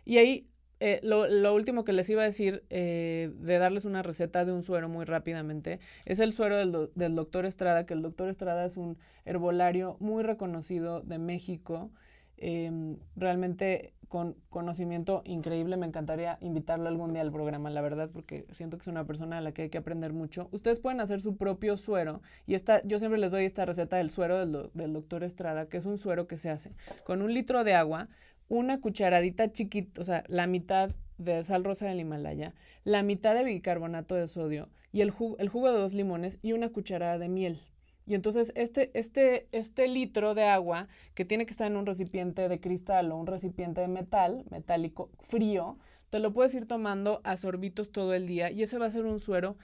[0.04, 0.48] Y ahí
[0.80, 4.62] eh, lo, último que les iba a decir, eh, de darles una receta de un
[4.62, 8.76] suero muy rápidamente, es el suero del, del, doctor Estrada, que el doctor Estrada es
[8.76, 11.90] un herbolario muy reconocido de México.
[12.38, 15.76] Em, realmente con conocimiento increíble.
[15.76, 19.38] Me encantaría invitarlo algún día al programa, la verdad, porque siento que es una persona
[19.38, 20.48] a la que hay que aprender mucho.
[20.52, 24.10] Ustedes pueden hacer su propio suero y esta, yo siempre les doy esta receta del
[24.10, 26.72] suero del, del doctor Estrada, que es un suero que se hace
[27.04, 28.08] con un litro de agua,
[28.48, 33.44] una cucharadita chiquita, o sea, la mitad de sal rosa del Himalaya, la mitad de
[33.44, 37.58] bicarbonato de sodio y el el jugo de dos limones y una cucharada de miel.
[38.06, 42.48] Y entonces este, este, este litro de agua que tiene que estar en un recipiente
[42.48, 45.76] de cristal o un recipiente de metal, metálico, frío,
[46.08, 49.06] te lo puedes ir tomando a sorbitos todo el día y ese va a ser
[49.06, 49.56] un suero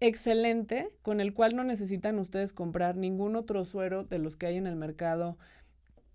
[0.00, 4.56] excelente con el cual no necesitan ustedes comprar ningún otro suero de los que hay
[4.56, 5.36] en el mercado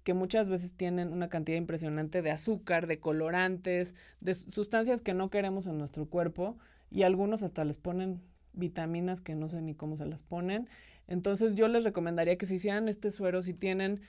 [0.05, 5.31] que muchas veces tienen una cantidad impresionante de azúcar, de colorantes, de sustancias que no
[5.31, 6.57] queremos en nuestro cuerpo
[6.91, 8.21] y algunos hasta les ponen
[8.53, 10.69] vitaminas que no sé ni cómo se las ponen.
[11.07, 13.99] Entonces yo les recomendaría que se hicieran este suero si tienen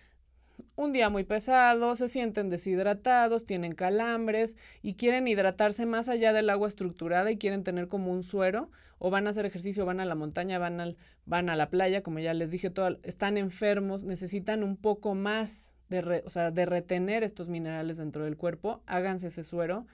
[0.74, 6.51] un día muy pesado, se sienten deshidratados, tienen calambres y quieren hidratarse más allá del
[6.51, 10.05] agua estructurada y quieren tener como un suero o van a hacer ejercicio, van a
[10.05, 14.05] la montaña, van, al, van a la playa, como ya les dije, todo, están enfermos,
[14.05, 19.28] necesitan un poco más de, o sea, de retener estos minerales dentro del cuerpo, háganse
[19.28, 19.87] ese suero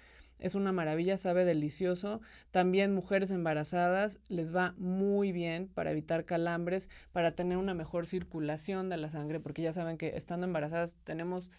[0.42, 2.20] es una maravilla, sabe delicioso.
[2.50, 8.88] También mujeres embarazadas les va muy bien para evitar calambres, para tener una mejor circulación
[8.88, 11.50] de la sangre, porque ya saben que estando embarazadas tenemos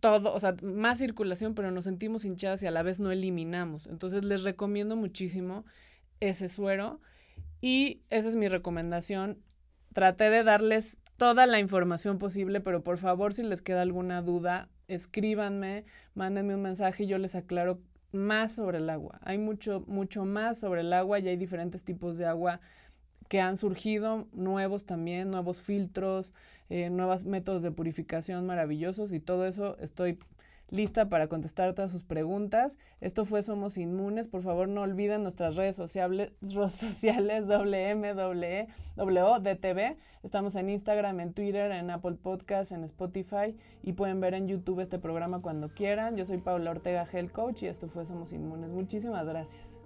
[0.00, 3.86] todo, o sea, más circulación, pero nos sentimos hinchadas y a la vez no eliminamos.
[3.86, 5.64] Entonces les recomiendo muchísimo
[6.20, 7.00] ese suero
[7.62, 9.38] y esa es mi recomendación.
[9.94, 14.70] Traté de darles toda la información posible, pero por favor si les queda alguna duda,
[14.88, 17.78] escríbanme, mándenme un mensaje y yo les aclaro
[18.10, 19.20] más sobre el agua.
[19.20, 22.58] Hay mucho, mucho más sobre el agua y hay diferentes tipos de agua
[23.28, 26.32] que han surgido, nuevos también, nuevos filtros,
[26.70, 30.18] eh, nuevos métodos de purificación maravillosos y todo eso estoy
[30.70, 32.78] lista para contestar todas sus preguntas.
[33.00, 34.28] Esto fue Somos Inmunes.
[34.28, 38.66] Por favor, no olviden nuestras redes sociales, sociales WMWDTV.
[40.22, 44.80] Estamos en Instagram, en Twitter, en Apple Podcasts, en Spotify y pueden ver en YouTube
[44.80, 46.16] este programa cuando quieran.
[46.16, 48.72] Yo soy Paula Ortega, Health Coach, y esto fue Somos Inmunes.
[48.72, 49.79] Muchísimas gracias.